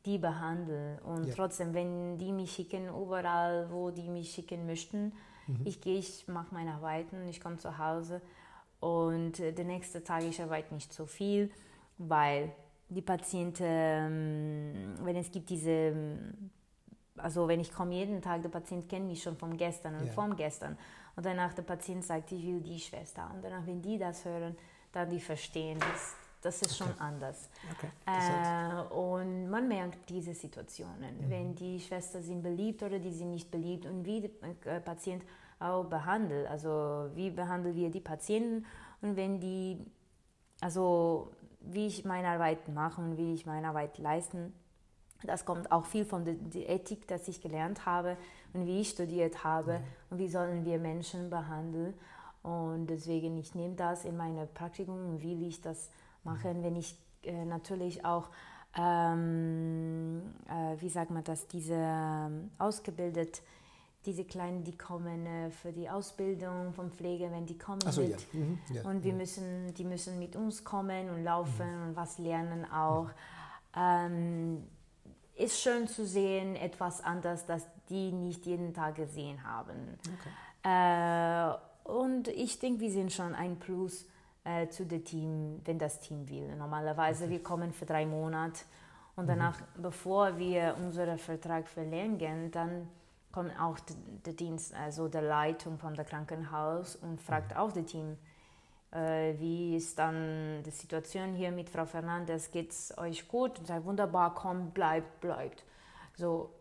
die 0.06 0.18
behandeln. 0.18 1.00
Und 1.00 1.28
ja. 1.28 1.34
trotzdem, 1.36 1.74
wenn 1.74 2.18
die 2.18 2.32
mich 2.32 2.52
schicken, 2.54 2.88
überall, 2.88 3.72
wo 3.72 3.92
die 3.92 4.10
mich 4.10 4.32
schicken 4.32 4.66
möchten, 4.66 5.14
mhm. 5.48 5.62
ich 5.64 5.82
gehe, 5.82 6.00
ich 6.00 6.28
mache 6.28 6.54
meine 6.54 6.74
Arbeiten, 6.74 7.28
ich 7.28 7.40
komme 7.40 7.58
zu 7.58 7.78
Hause 7.78 8.22
und 8.80 9.40
äh, 9.40 9.52
der 9.52 9.66
nächste 9.66 10.04
Tag, 10.04 10.24
ich 10.24 10.42
arbeite 10.42 10.74
nicht 10.74 10.92
so 10.92 11.06
viel, 11.06 11.52
weil 11.98 12.52
die 12.92 13.02
Patienten, 13.02 13.64
ähm, 13.66 14.94
wenn 15.02 15.16
es 15.16 15.32
gibt 15.32 15.50
diese, 15.50 15.70
ähm, 15.70 16.52
also 17.16 17.48
wenn 17.48 17.62
ich 17.62 17.72
komme 17.72 17.96
jeden 17.96 18.22
Tag, 18.22 18.42
der 18.42 18.50
Patient 18.50 18.90
kennt 18.90 19.08
mich 19.08 19.24
schon 19.24 19.38
vom 19.38 19.56
gestern 19.56 19.96
und 19.96 20.08
ja. 20.08 20.12
vom 20.12 20.36
gestern 20.36 20.78
und 21.16 21.26
danach 21.26 21.54
der 21.54 21.64
Patient 21.64 22.04
sagt, 22.04 22.34
ich 22.34 22.46
will 22.46 22.60
die 22.60 22.80
Schwester 22.80 23.32
und 23.34 23.44
danach, 23.44 23.66
wenn 23.66 23.82
die 23.82 23.98
das 23.98 24.26
hören, 24.26 24.58
dann 24.92 25.10
die 25.10 25.22
verstehen, 25.22 25.80
das, 25.80 26.16
das 26.42 26.62
ist 26.64 26.78
schon 26.78 26.94
anders. 27.00 27.50
Okay. 27.78 27.92
Äh, 28.08 28.94
und 28.94 29.50
man 29.50 29.70
merkt 29.70 30.10
diese 30.10 30.34
Situationen, 30.34 31.18
mhm. 31.18 31.30
wenn 31.30 31.56
die 31.56 31.80
Schwestern 31.80 32.24
sind 32.24 32.42
beliebt 32.42 32.84
oder 32.84 33.00
die 33.00 33.14
sind 33.14 33.32
nicht 33.32 33.50
beliebt 33.50 33.86
und 33.86 34.06
wie 34.06 34.20
der 34.20 34.76
äh, 34.76 34.82
Patient 34.82 35.24
auch 35.60 35.86
behandelt. 35.86 36.48
Also 36.48 37.10
wie 37.14 37.30
behandeln 37.30 37.74
wir 37.74 37.90
die 37.90 38.02
Patienten 38.02 38.66
und 39.02 39.16
wenn 39.16 39.40
die, 39.40 39.78
also 40.60 41.32
wie 41.62 41.88
ich 41.88 42.06
meine 42.06 42.28
Arbeit 42.30 42.68
mache 42.70 43.02
und 43.02 43.18
wie 43.18 43.34
ich 43.34 43.46
meine 43.46 43.68
Arbeit 43.70 43.98
leisten, 43.98 44.54
das 45.24 45.46
kommt 45.46 45.72
auch 45.72 45.86
viel 45.86 46.06
von 46.06 46.26
der, 46.26 46.34
der 46.36 46.70
Ethik, 46.70 47.08
das 47.08 47.28
ich 47.28 47.42
gelernt 47.42 47.86
habe 47.86 48.18
und 48.54 48.66
wie 48.66 48.82
ich 48.82 48.90
studiert 48.90 49.44
habe 49.44 49.80
mhm. 49.80 49.84
und 50.10 50.18
wie 50.20 50.28
sollen 50.28 50.66
wir 50.66 50.80
Menschen 50.80 51.30
behandeln. 51.30 51.94
Und 52.44 52.88
deswegen, 52.88 53.38
ich 53.38 53.54
nehme 53.54 53.76
das 53.76 54.04
in 54.04 54.18
meine 54.18 54.48
Praktikum 54.48 54.96
und 54.96 55.22
will 55.22 55.44
ich 55.44 55.62
das 55.62 55.92
machen, 56.24 56.64
wenn 56.64 56.76
ich 56.76 56.98
äh, 57.24 57.46
natürlich 57.46 58.04
auch, 58.04 58.30
ähm, 58.76 60.22
äh, 60.50 60.82
wie 60.82 60.90
sagt 60.90 61.12
man 61.12 61.24
das, 61.24 61.48
diese 61.48 61.76
ähm, 61.78 62.50
ausgebildet, 62.58 63.44
diese 64.06 64.26
Kleinen, 64.26 64.64
die 64.64 64.78
kommen 64.78 65.26
äh, 65.26 65.52
für 65.52 65.72
die 65.72 65.90
Ausbildung 65.90 66.74
von 66.74 66.92
Pflege, 66.92 67.30
wenn 67.32 67.46
die 67.46 67.58
kommen 67.58 67.82
so, 67.90 68.02
mit. 68.02 68.12
Ja. 68.12 68.40
Mhm. 68.40 68.60
Ja. 68.74 68.82
Und 68.84 69.04
wir 69.04 69.14
müssen, 69.14 69.74
die 69.76 69.84
müssen 69.84 70.18
mit 70.18 70.36
uns 70.36 70.64
kommen 70.64 71.10
und 71.10 71.24
laufen 71.24 71.78
mhm. 71.78 71.88
und 71.88 71.96
was 71.96 72.18
lernen 72.18 72.66
auch. 72.72 73.10
Ähm, 73.76 74.64
ist 75.36 75.60
schön 75.60 75.88
zu 75.88 76.06
sehen, 76.06 76.56
etwas 76.56 77.04
anders, 77.04 77.46
das 77.46 77.68
die 77.90 78.12
nicht 78.12 78.46
jeden 78.46 78.74
Tag 78.74 78.96
gesehen 78.96 79.44
haben. 79.44 79.98
Okay. 80.04 80.30
Äh, 80.64 81.90
und 81.90 82.28
ich 82.28 82.60
denke, 82.60 82.82
wir 82.82 82.92
sind 82.92 83.12
schon 83.12 83.34
ein 83.34 83.58
Plus 83.58 84.06
äh, 84.44 84.68
zu 84.68 84.86
dem 84.86 85.04
Team, 85.04 85.62
wenn 85.66 85.80
das 85.80 86.00
Team 86.00 86.28
will. 86.30 86.56
Normalerweise 86.56 87.26
okay. 87.26 87.34
wir 87.34 87.44
kommen 87.44 87.74
für 87.74 87.86
drei 87.86 88.06
Monate 88.06 88.62
und 89.16 89.28
danach, 89.28 89.60
mhm. 89.60 89.82
bevor 89.82 90.38
wir 90.38 90.76
unseren 90.80 91.18
Vertrag 91.18 91.68
verlängern, 91.68 92.52
dann 92.52 92.88
kommt 93.32 93.58
auch 93.60 93.78
der 94.26 94.34
Dienst, 94.34 94.74
also 94.74 95.08
der 95.08 95.22
Leitung 95.22 95.78
von 95.78 95.94
der 95.94 96.06
Krankenhaus 96.06 96.96
und 96.96 97.22
fragt 97.22 97.52
mhm. 97.52 97.58
auch 97.58 97.72
das 97.72 97.86
Team, 97.86 98.18
äh, 98.92 99.34
wie 99.40 99.78
ist 99.78 99.98
dann 99.98 100.64
die 100.64 100.72
Situation 100.72 101.34
hier 101.34 101.52
mit 101.52 101.70
Frau 101.70 101.86
Fernandes? 101.86 102.52
Geht 102.52 102.72
es 102.72 102.98
euch 102.98 103.28
gut? 103.28 103.60
Und 103.60 103.68
sagt, 103.68 103.86
wunderbar, 103.86 104.34
komm, 104.36 104.72
bleibt, 104.72 105.22
bleibt. 105.22 105.64
So, 106.18 106.54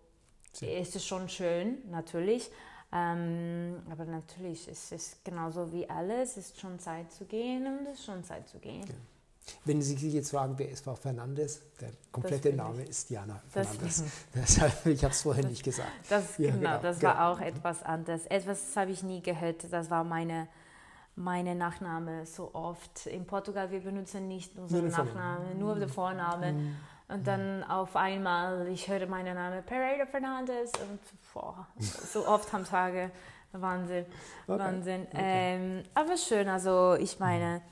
Sehr. 0.53 0.79
ist 0.79 0.95
es 0.95 1.05
schon 1.05 1.29
schön, 1.29 1.79
natürlich. 1.91 2.51
Ähm, 2.93 3.83
aber 3.91 4.05
natürlich 4.05 4.67
ist 4.69 4.93
es 4.93 5.21
genauso 5.23 5.73
wie 5.73 5.89
alles, 5.89 6.37
es 6.37 6.51
ist 6.51 6.61
schon 6.61 6.79
Zeit 6.81 7.13
zu 7.13 7.25
gehen 7.25 7.67
und 7.67 7.87
es 7.87 8.01
ist 8.01 8.05
schon 8.05 8.25
Zeit 8.25 8.49
zu 8.49 8.59
gehen. 8.59 8.87
Ja. 8.87 8.95
Wenn 9.65 9.83
Sie 9.83 9.97
sich 9.97 10.15
jetzt 10.15 10.31
fragen, 10.31 10.55
wer 10.59 10.71
ist 10.71 10.85
Frau 10.85 10.95
Fernandes, 10.95 11.63
der 11.81 11.91
komplette 12.13 12.53
Name 12.53 12.83
ist 12.83 13.11
Diana 13.11 13.43
Fernandes. 13.49 14.05
Deshalb, 14.35 14.87
ich 14.87 15.03
habe 15.03 15.13
es 15.13 15.23
vorher 15.23 15.43
das, 15.43 15.51
nicht 15.51 15.65
gesagt. 15.65 15.91
Das, 16.09 16.39
ja, 16.39 16.51
genau, 16.51 16.59
genau, 16.59 16.83
das 16.83 16.99
genau. 16.99 17.13
war 17.13 17.33
auch 17.33 17.41
etwas 17.41 17.83
anderes. 17.83 18.27
Etwas 18.27 18.77
habe 18.77 18.91
ich 18.91 19.03
nie 19.03 19.21
gehört. 19.21 19.73
Das 19.73 19.91
war 19.91 20.05
meine, 20.05 20.49
meine 21.17 21.55
Nachname 21.55 22.27
so 22.27 22.55
oft. 22.55 23.07
In 23.07 23.27
Portugal, 23.27 23.71
wir 23.71 23.81
benutzen 23.81 24.29
nicht 24.29 24.57
unseren 24.59 24.89
Nachnamen, 24.89 25.59
nur 25.59 25.75
den 25.75 25.89
Vornamen. 25.89 26.57
Mhm. 26.57 26.77
Und 27.09 27.27
dann 27.27 27.65
auf 27.65 27.97
einmal, 27.97 28.69
ich 28.69 28.89
höre 28.89 29.07
meinen 29.07 29.35
Namen 29.35 29.65
Pereira 29.65 30.07
Fernandes 30.07 30.71
und 30.81 31.01
boah, 31.35 31.67
so 31.79 32.27
oft 32.27 32.55
am 32.55 32.65
Tage, 32.65 33.11
Wahnsinn, 33.53 34.07
okay. 34.47 34.59
Wahnsinn. 34.61 35.07
Okay. 35.09 35.19
Ähm, 35.21 35.83
aber 35.93 36.17
schön, 36.17 36.49
also 36.49 36.95
ich 36.95 37.19
meine, 37.19 37.63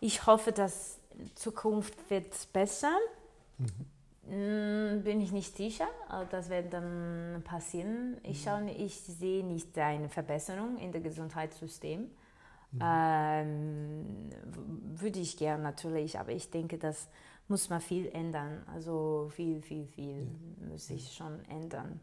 ich 0.00 0.26
hoffe, 0.26 0.52
dass 0.52 0.98
Zukunft 1.34 2.10
wird 2.10 2.52
besser. 2.52 2.96
Mhm. 3.58 5.02
Bin 5.02 5.20
ich 5.20 5.32
nicht 5.32 5.56
sicher, 5.56 5.88
das 6.30 6.50
wird 6.50 6.72
dann 6.72 7.42
passieren. 7.44 8.16
Ich, 8.22 8.40
mhm. 8.40 8.48
schaue, 8.48 8.70
ich 8.70 9.00
sehe 9.00 9.44
nicht 9.44 9.76
eine 9.76 10.08
Verbesserung 10.08 10.78
in 10.78 10.92
dem 10.92 11.02
Gesundheitssystem. 11.02 12.10
Mhm. 12.72 12.80
Ähm, 12.80 14.30
würde 15.00 15.18
ich 15.18 15.36
gerne 15.36 15.62
natürlich, 15.62 16.18
aber 16.18 16.30
ich 16.30 16.50
denke, 16.50 16.78
dass 16.78 17.08
muss 17.50 17.68
man 17.68 17.80
viel 17.80 18.08
ändern. 18.08 18.62
Also 18.72 19.28
viel, 19.34 19.60
viel, 19.60 19.86
viel 19.86 20.22
ja. 20.22 20.68
muss 20.68 20.86
sich 20.86 21.12
schon 21.12 21.44
ändern. 21.46 22.00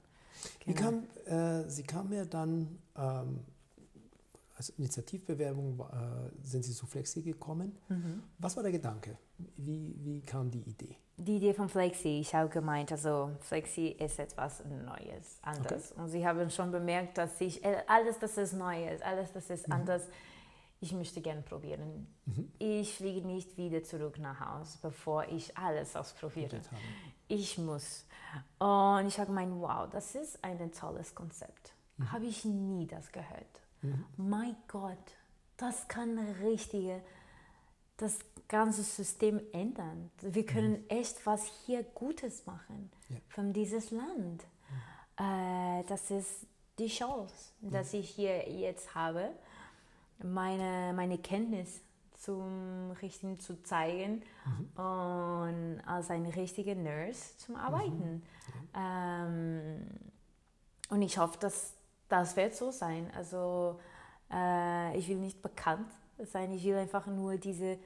Genau. 0.60 0.80
Kam, 0.80 1.04
äh, 1.26 1.68
Sie 1.70 1.84
kamen 1.84 2.14
ja 2.14 2.26
dann 2.26 2.78
ähm, 2.96 3.40
als 4.58 4.70
Initiativbewerbung, 4.70 5.80
äh, 5.80 6.46
sind 6.46 6.64
Sie 6.64 6.74
zu 6.74 6.88
Flexi 6.88 7.22
gekommen. 7.22 7.78
Mhm. 7.90 8.24
Was 8.40 8.56
war 8.56 8.64
der 8.64 8.72
Gedanke? 8.72 9.18
Wie, 9.56 9.96
wie 10.00 10.22
kam 10.22 10.50
die 10.50 10.62
Idee? 10.62 10.98
Die 11.16 11.38
Idee 11.38 11.54
von 11.54 11.70
Flexi, 11.70 12.20
ich 12.20 12.34
habe 12.34 12.50
gemeint, 12.50 12.92
also 12.92 13.32
Flexi 13.42 13.88
ist 13.88 14.20
etwas 14.20 14.64
Neues, 14.66 15.38
anders. 15.42 15.92
Okay. 15.92 16.02
Und 16.02 16.10
Sie 16.10 16.28
haben 16.28 16.50
schon 16.50 16.72
bemerkt, 16.72 17.18
dass 17.18 17.40
ich, 17.42 17.64
äh, 17.64 17.84
alles, 17.88 18.20
das 18.20 18.38
ist 18.38 18.54
Neues, 18.54 19.02
alles, 19.02 19.32
das 19.32 19.50
ist 19.50 19.68
mhm. 19.68 19.74
anders, 19.74 20.04
ich 20.80 20.92
möchte 20.92 21.22
gerne 21.22 21.42
probieren. 21.42 22.08
Mhm. 22.26 22.52
Ich 22.60 22.96
fliege 22.96 23.26
nicht 23.26 23.58
wieder 23.58 23.84
zurück 23.84 24.20
nach 24.20 24.40
Hause, 24.40 24.78
bevor 24.82 25.28
ich 25.28 25.56
alles 25.58 25.96
ausprobiere. 25.96 26.62
Ich 27.28 27.58
muss. 27.58 28.06
Und 28.60 29.08
ich 29.08 29.18
habe 29.20 29.28
gemeint, 29.28 29.54
wow, 29.56 29.90
das 29.90 30.16
ist 30.16 30.44
ein 30.44 30.72
tolles 30.72 31.14
Konzept. 31.16 31.74
mhm. 31.98 32.12
habe 32.12 32.26
ich 32.26 32.46
nie 32.46 32.86
das 32.88 33.12
gehört. 33.12 33.62
Mhm. 33.88 34.30
Mein 34.30 34.56
Gott, 34.68 34.98
das 35.58 35.88
kann 35.88 36.18
richtige, 36.42 37.02
das 37.98 38.20
ganze 38.48 38.84
System 38.84 39.42
ändern. 39.52 40.12
Wir 40.22 40.46
können 40.46 40.82
mhm. 40.82 40.90
echt 40.90 41.26
was 41.26 41.46
hier 41.66 41.84
Gutes 41.84 42.46
machen 42.46 42.92
ja. 43.10 43.18
von 43.30 43.54
dieses 43.54 43.92
Land. 43.92 44.44
Mhm. 45.18 45.26
Äh, 45.26 45.84
das 45.88 46.12
ist 46.12 46.46
die 46.80 46.88
Chance, 46.88 47.52
mhm. 47.62 47.72
dass 47.72 47.94
ich 47.94 48.10
hier 48.10 48.50
jetzt 48.50 48.94
habe, 48.96 49.32
meine, 50.20 50.94
meine 50.94 51.18
Kenntnis 51.18 51.82
zum 52.18 52.92
Richtigen 53.02 53.40
zu 53.40 53.62
zeigen 53.64 54.24
mhm. 54.46 54.82
und 54.82 55.82
als 55.86 56.10
eine 56.10 56.36
richtige 56.36 56.76
Nurse 56.76 57.38
zum 57.38 57.56
Arbeiten. 57.56 58.16
Mhm. 58.16 58.22
Ähm, 58.76 59.88
und 60.90 61.02
ich 61.02 61.18
hoffe, 61.18 61.38
dass 61.40 61.74
das 62.10 62.36
wird 62.36 62.56
so 62.56 62.72
sein. 62.72 63.12
Also 63.16 63.80
äh, 64.32 64.98
ich 64.98 65.08
will 65.08 65.18
nicht 65.18 65.42
bekannt 65.42 65.92
sein, 66.26 66.52
ich 66.52 66.64
will 66.64 66.76
einfach 66.76 67.06
nur 67.08 67.38
diese, 67.38 67.78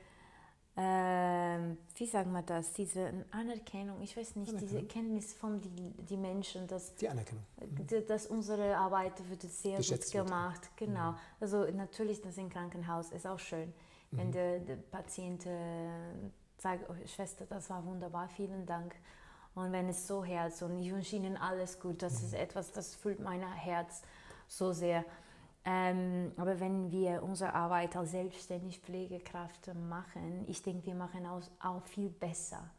äh, 0.76 1.60
wie 1.96 2.06
sagen 2.06 2.32
wir 2.32 2.42
das, 2.42 2.74
diese 2.74 3.26
Anerkennung, 3.32 4.02
ich 4.02 4.16
weiß 4.16 4.38
nicht, 4.38 4.60
diese 4.60 4.84
Kenntnis 4.84 5.34
von 5.34 5.60
die, 5.60 5.94
die 6.06 6.18
Menschen, 6.18 6.68
dass, 6.68 6.96
die 6.96 7.10
Anerkennung. 7.10 7.44
Mhm. 7.60 8.08
dass 8.08 8.28
unsere 8.28 8.78
Arbeit 8.78 9.14
wird 9.30 9.42
sehr 9.44 9.78
Geschätzt 9.78 10.14
gut 10.14 10.26
gemacht. 10.26 10.62
Wird. 10.62 10.90
Genau. 10.90 11.12
Mhm. 11.12 11.18
Also 11.40 11.66
natürlich, 11.72 12.22
das 12.22 12.38
im 12.38 12.50
Krankenhaus 12.50 13.12
ist 13.12 13.28
auch 13.28 13.40
schön, 13.40 13.74
wenn 14.12 14.28
mhm. 14.28 14.32
der, 14.32 14.60
der 14.60 14.76
Patient 14.78 15.46
äh, 15.46 15.90
sagt, 16.58 16.90
oh, 16.90 16.96
Schwester, 17.08 17.46
das 17.46 17.70
war 17.70 17.86
wunderbar, 17.86 18.30
vielen 18.30 18.66
Dank. 18.66 18.96
Und 19.54 19.72
wenn 19.72 19.90
es 19.90 20.08
so 20.08 20.24
herz 20.24 20.62
und 20.62 20.80
ich 20.80 20.92
wünsche 20.92 21.16
Ihnen 21.16 21.38
alles 21.38 21.80
gut, 21.80 22.02
das 22.02 22.22
mhm. 22.22 22.28
ist 22.28 22.34
etwas, 22.34 22.72
das 22.72 22.96
füllt 22.96 23.20
mein 23.20 23.42
Herz 23.42 24.02
so 24.48 24.72
sehr. 24.72 25.04
Ähm, 25.64 26.32
aber 26.38 26.60
wenn 26.60 26.90
wir 26.92 27.22
unsere 27.22 27.54
Arbeit 27.54 27.96
als 27.96 28.12
selbstständige 28.12 28.80
Pflegekraft 28.80 29.72
machen, 29.76 30.46
ich 30.48 30.64
denke, 30.64 30.88
wir 30.88 30.96
machen 30.96 31.26
auch, 31.28 31.42
auch 31.60 31.84
viel 31.84 32.10
besser. 32.10 32.70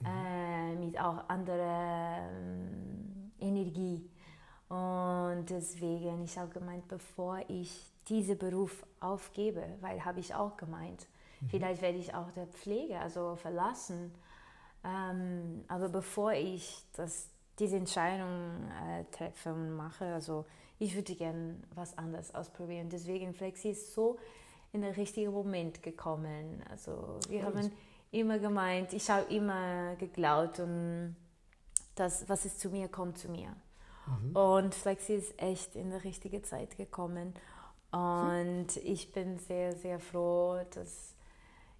Mhm. 0.00 0.06
Äh, 0.06 0.74
mit 0.76 1.00
auch 1.00 1.28
anderer 1.28 2.28
ähm, 2.30 3.32
Energie. 3.38 4.10
Und 4.68 5.46
deswegen, 5.48 6.24
ich 6.24 6.36
habe 6.36 6.50
gemeint, 6.50 6.88
bevor 6.88 7.38
ich 7.48 7.92
diesen 8.08 8.38
Beruf 8.38 8.84
aufgebe, 9.00 9.62
weil 9.80 10.04
habe 10.04 10.20
ich 10.20 10.34
auch 10.34 10.56
gemeint, 10.56 11.06
mhm. 11.40 11.48
vielleicht 11.48 11.82
werde 11.82 11.98
ich 11.98 12.14
auch 12.14 12.30
der 12.32 12.46
Pflege 12.46 12.98
also 12.98 13.36
verlassen. 13.36 14.12
Ähm, 14.86 15.64
aber 15.68 15.88
bevor 15.88 16.32
ich 16.32 16.84
das, 16.94 17.28
diese 17.58 17.76
Entscheidung 17.76 18.70
äh, 18.88 19.04
treffe 19.10 19.52
und 19.52 19.74
mache, 19.74 20.04
also 20.06 20.44
ich 20.78 20.94
würde 20.94 21.14
gerne 21.14 21.56
was 21.74 21.98
anderes 21.98 22.34
ausprobieren. 22.34 22.88
Deswegen 22.88 23.34
Flexi 23.34 23.70
ist 23.70 23.94
so 23.94 24.18
in 24.72 24.82
den 24.82 24.92
richtigen 24.92 25.32
Moment 25.32 25.82
gekommen. 25.82 26.62
Also 26.70 27.18
wir 27.28 27.46
Alles. 27.46 27.66
haben 27.66 27.72
immer 28.12 28.38
gemeint, 28.38 28.92
ich 28.92 29.10
habe 29.10 29.32
immer 29.34 29.96
geglaubt 29.96 30.60
und 30.60 31.16
das, 31.94 32.28
was 32.28 32.44
es 32.44 32.58
zu 32.58 32.70
mir 32.70 32.88
kommt, 32.88 33.18
zu 33.18 33.28
mir. 33.28 33.56
Mhm. 34.06 34.36
Und 34.36 34.74
Flexi 34.74 35.14
ist 35.14 35.40
echt 35.42 35.74
in 35.74 35.90
der 35.90 36.04
richtige 36.04 36.42
Zeit 36.42 36.76
gekommen. 36.76 37.34
Und 37.90 38.68
hm. 38.70 38.82
ich 38.84 39.12
bin 39.12 39.38
sehr, 39.38 39.74
sehr 39.74 39.98
froh, 39.98 40.60
dass 40.74 41.15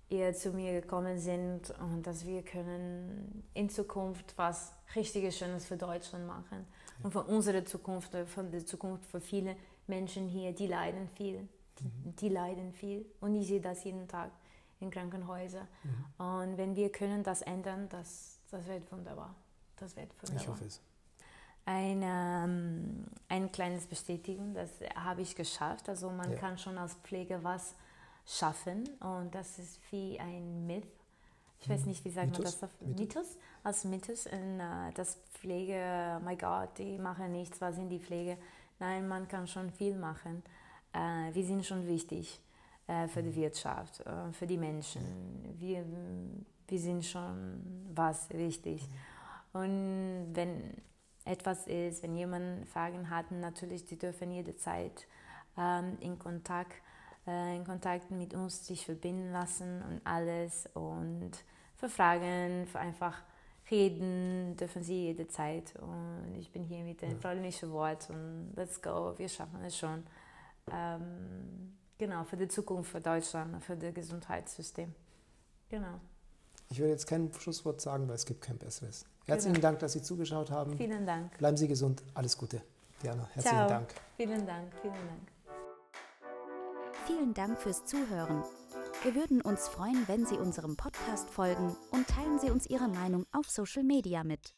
ihr 0.08 0.34
zu 0.34 0.50
mir 0.50 0.80
gekommen 0.80 1.18
sind 1.18 1.70
und 1.80 2.06
dass 2.06 2.24
wir 2.24 2.42
können 2.42 3.44
in 3.54 3.68
Zukunft 3.68 4.34
was 4.36 4.72
richtiges 4.94 5.36
Schönes 5.36 5.66
für 5.66 5.76
Deutschland 5.76 6.26
machen 6.26 6.64
und 7.02 7.12
von 7.12 7.26
unserer 7.26 7.64
Zukunft, 7.64 8.16
von 8.26 8.50
der 8.50 8.64
Zukunft 8.64 9.04
für 9.06 9.20
viele 9.20 9.56
Menschen 9.86 10.28
hier, 10.28 10.52
die 10.52 10.68
leiden 10.68 11.08
viel, 11.16 11.40
mhm. 11.40 12.16
die 12.20 12.28
leiden 12.28 12.72
viel 12.72 13.04
und 13.20 13.34
ich 13.34 13.48
sehe 13.48 13.60
das 13.60 13.82
jeden 13.84 14.06
Tag 14.06 14.30
in 14.78 14.90
Krankenhäusern 14.90 15.66
mhm. 15.82 16.24
und 16.24 16.56
wenn 16.56 16.76
wir 16.76 16.92
können 16.92 17.24
das 17.24 17.42
ändern, 17.42 17.88
das, 17.88 18.38
das 18.50 18.64
wird 18.66 18.90
wunderbar, 18.92 19.34
das 19.76 19.96
wird 19.96 20.10
wunderbar. 20.22 20.42
Ich 20.42 20.48
hoffe 20.48 20.64
es. 20.66 20.80
Ein, 21.68 22.00
ähm, 22.04 23.06
ein 23.28 23.50
kleines 23.50 23.86
Bestätigung, 23.86 24.54
das 24.54 24.70
habe 24.94 25.22
ich 25.22 25.34
geschafft. 25.34 25.88
Also 25.88 26.10
man 26.10 26.30
ja. 26.30 26.38
kann 26.38 26.58
schon 26.58 26.78
als 26.78 26.94
Pflege 26.94 27.42
was 27.42 27.74
schaffen. 28.26 28.88
Und 29.00 29.34
das 29.34 29.58
ist 29.58 29.80
wie 29.90 30.18
ein 30.18 30.66
Myth. 30.66 30.86
Ich 31.60 31.68
weiß 31.68 31.82
hm. 31.82 31.88
nicht, 31.88 32.04
wie 32.04 32.10
sagt 32.10 32.30
Mythos? 32.30 32.38
man 32.38 32.52
das? 32.52 32.62
Auf, 32.62 32.80
Mythos? 32.80 32.98
Mythos? 32.98 33.38
Als 33.62 33.84
Mythos. 33.84 34.26
In, 34.26 34.60
uh, 34.60 34.92
das 34.94 35.18
Pflege, 35.32 36.18
oh 36.18 36.24
mein 36.24 36.36
Gott, 36.36 36.76
die 36.78 36.98
machen 36.98 37.32
nichts, 37.32 37.60
was 37.60 37.78
in 37.78 37.88
die 37.88 38.00
Pflege? 38.00 38.36
Nein, 38.78 39.08
man 39.08 39.26
kann 39.28 39.46
schon 39.46 39.70
viel 39.70 39.96
machen. 39.96 40.42
Uh, 40.94 41.32
wir 41.32 41.44
sind 41.44 41.64
schon 41.64 41.86
wichtig 41.86 42.40
uh, 42.88 43.06
für 43.08 43.22
die 43.22 43.30
hm. 43.30 43.36
Wirtschaft, 43.36 44.02
für 44.32 44.46
die 44.46 44.58
Menschen. 44.58 45.02
Wir, 45.58 45.84
wir 46.68 46.78
sind 46.78 47.04
schon 47.04 47.86
was 47.94 48.28
wichtig. 48.30 48.82
Hm. 48.82 49.60
Und 49.62 50.34
wenn 50.34 50.74
etwas 51.24 51.66
ist, 51.66 52.02
wenn 52.02 52.16
jemand 52.16 52.68
Fragen 52.68 53.08
hat, 53.10 53.30
natürlich, 53.30 53.86
die 53.86 53.98
dürfen 53.98 54.30
jederzeit 54.30 55.06
ähm, 55.56 55.96
in 56.00 56.18
Kontakt 56.18 56.72
äh, 56.72 56.85
in 57.26 57.64
Kontakt 57.64 58.10
mit 58.10 58.34
uns 58.34 58.66
sich 58.66 58.84
verbinden 58.84 59.32
lassen 59.32 59.82
und 59.82 60.00
alles 60.04 60.68
und 60.74 61.32
für 61.76 61.88
Fragen, 61.88 62.66
für 62.66 62.78
einfach 62.78 63.22
reden 63.70 64.56
dürfen 64.56 64.82
Sie 64.82 65.06
jederzeit. 65.06 65.74
Und 65.80 66.36
ich 66.38 66.50
bin 66.52 66.62
hier 66.64 66.84
mit 66.84 67.02
dem 67.02 67.18
freundlichen 67.18 67.72
Wort 67.72 68.08
und 68.10 68.52
let's 68.56 68.80
go, 68.80 69.14
wir 69.16 69.28
schaffen 69.28 69.62
es 69.64 69.76
schon. 69.76 70.04
Ähm, 70.70 71.74
genau, 71.98 72.24
für 72.24 72.36
die 72.36 72.48
Zukunft 72.48 72.90
für 72.90 73.00
Deutschland, 73.00 73.62
für 73.62 73.76
das 73.76 73.94
Gesundheitssystem. 73.94 74.94
Genau. 75.68 76.00
Ich 76.70 76.78
würde 76.78 76.90
jetzt 76.90 77.06
kein 77.06 77.32
Schlusswort 77.32 77.80
sagen, 77.80 78.08
weil 78.08 78.16
es 78.16 78.26
gibt 78.26 78.40
kein 78.40 78.58
besseres. 78.58 79.04
Herzlichen 79.26 79.54
genau. 79.54 79.68
Dank, 79.68 79.80
dass 79.80 79.92
Sie 79.92 80.02
zugeschaut 80.02 80.50
haben. 80.50 80.76
Vielen 80.76 81.06
Dank. 81.06 81.36
Bleiben 81.38 81.56
Sie 81.56 81.68
gesund. 81.68 82.02
Alles 82.14 82.36
Gute. 82.36 82.62
Diana, 83.02 83.28
herzlichen 83.32 83.56
Ciao. 83.56 83.68
Dank. 83.68 83.94
Vielen 84.16 84.46
Dank. 84.46 84.72
Vielen 84.80 84.94
Dank. 84.94 85.35
Vielen 87.06 87.34
Dank 87.34 87.56
fürs 87.60 87.84
Zuhören. 87.84 88.42
Wir 89.04 89.14
würden 89.14 89.40
uns 89.40 89.68
freuen, 89.68 90.08
wenn 90.08 90.26
Sie 90.26 90.36
unserem 90.36 90.76
Podcast 90.76 91.30
folgen 91.30 91.76
und 91.92 92.08
teilen 92.08 92.40
Sie 92.40 92.50
uns 92.50 92.66
Ihre 92.66 92.88
Meinung 92.88 93.26
auf 93.30 93.48
Social 93.48 93.84
Media 93.84 94.24
mit. 94.24 94.54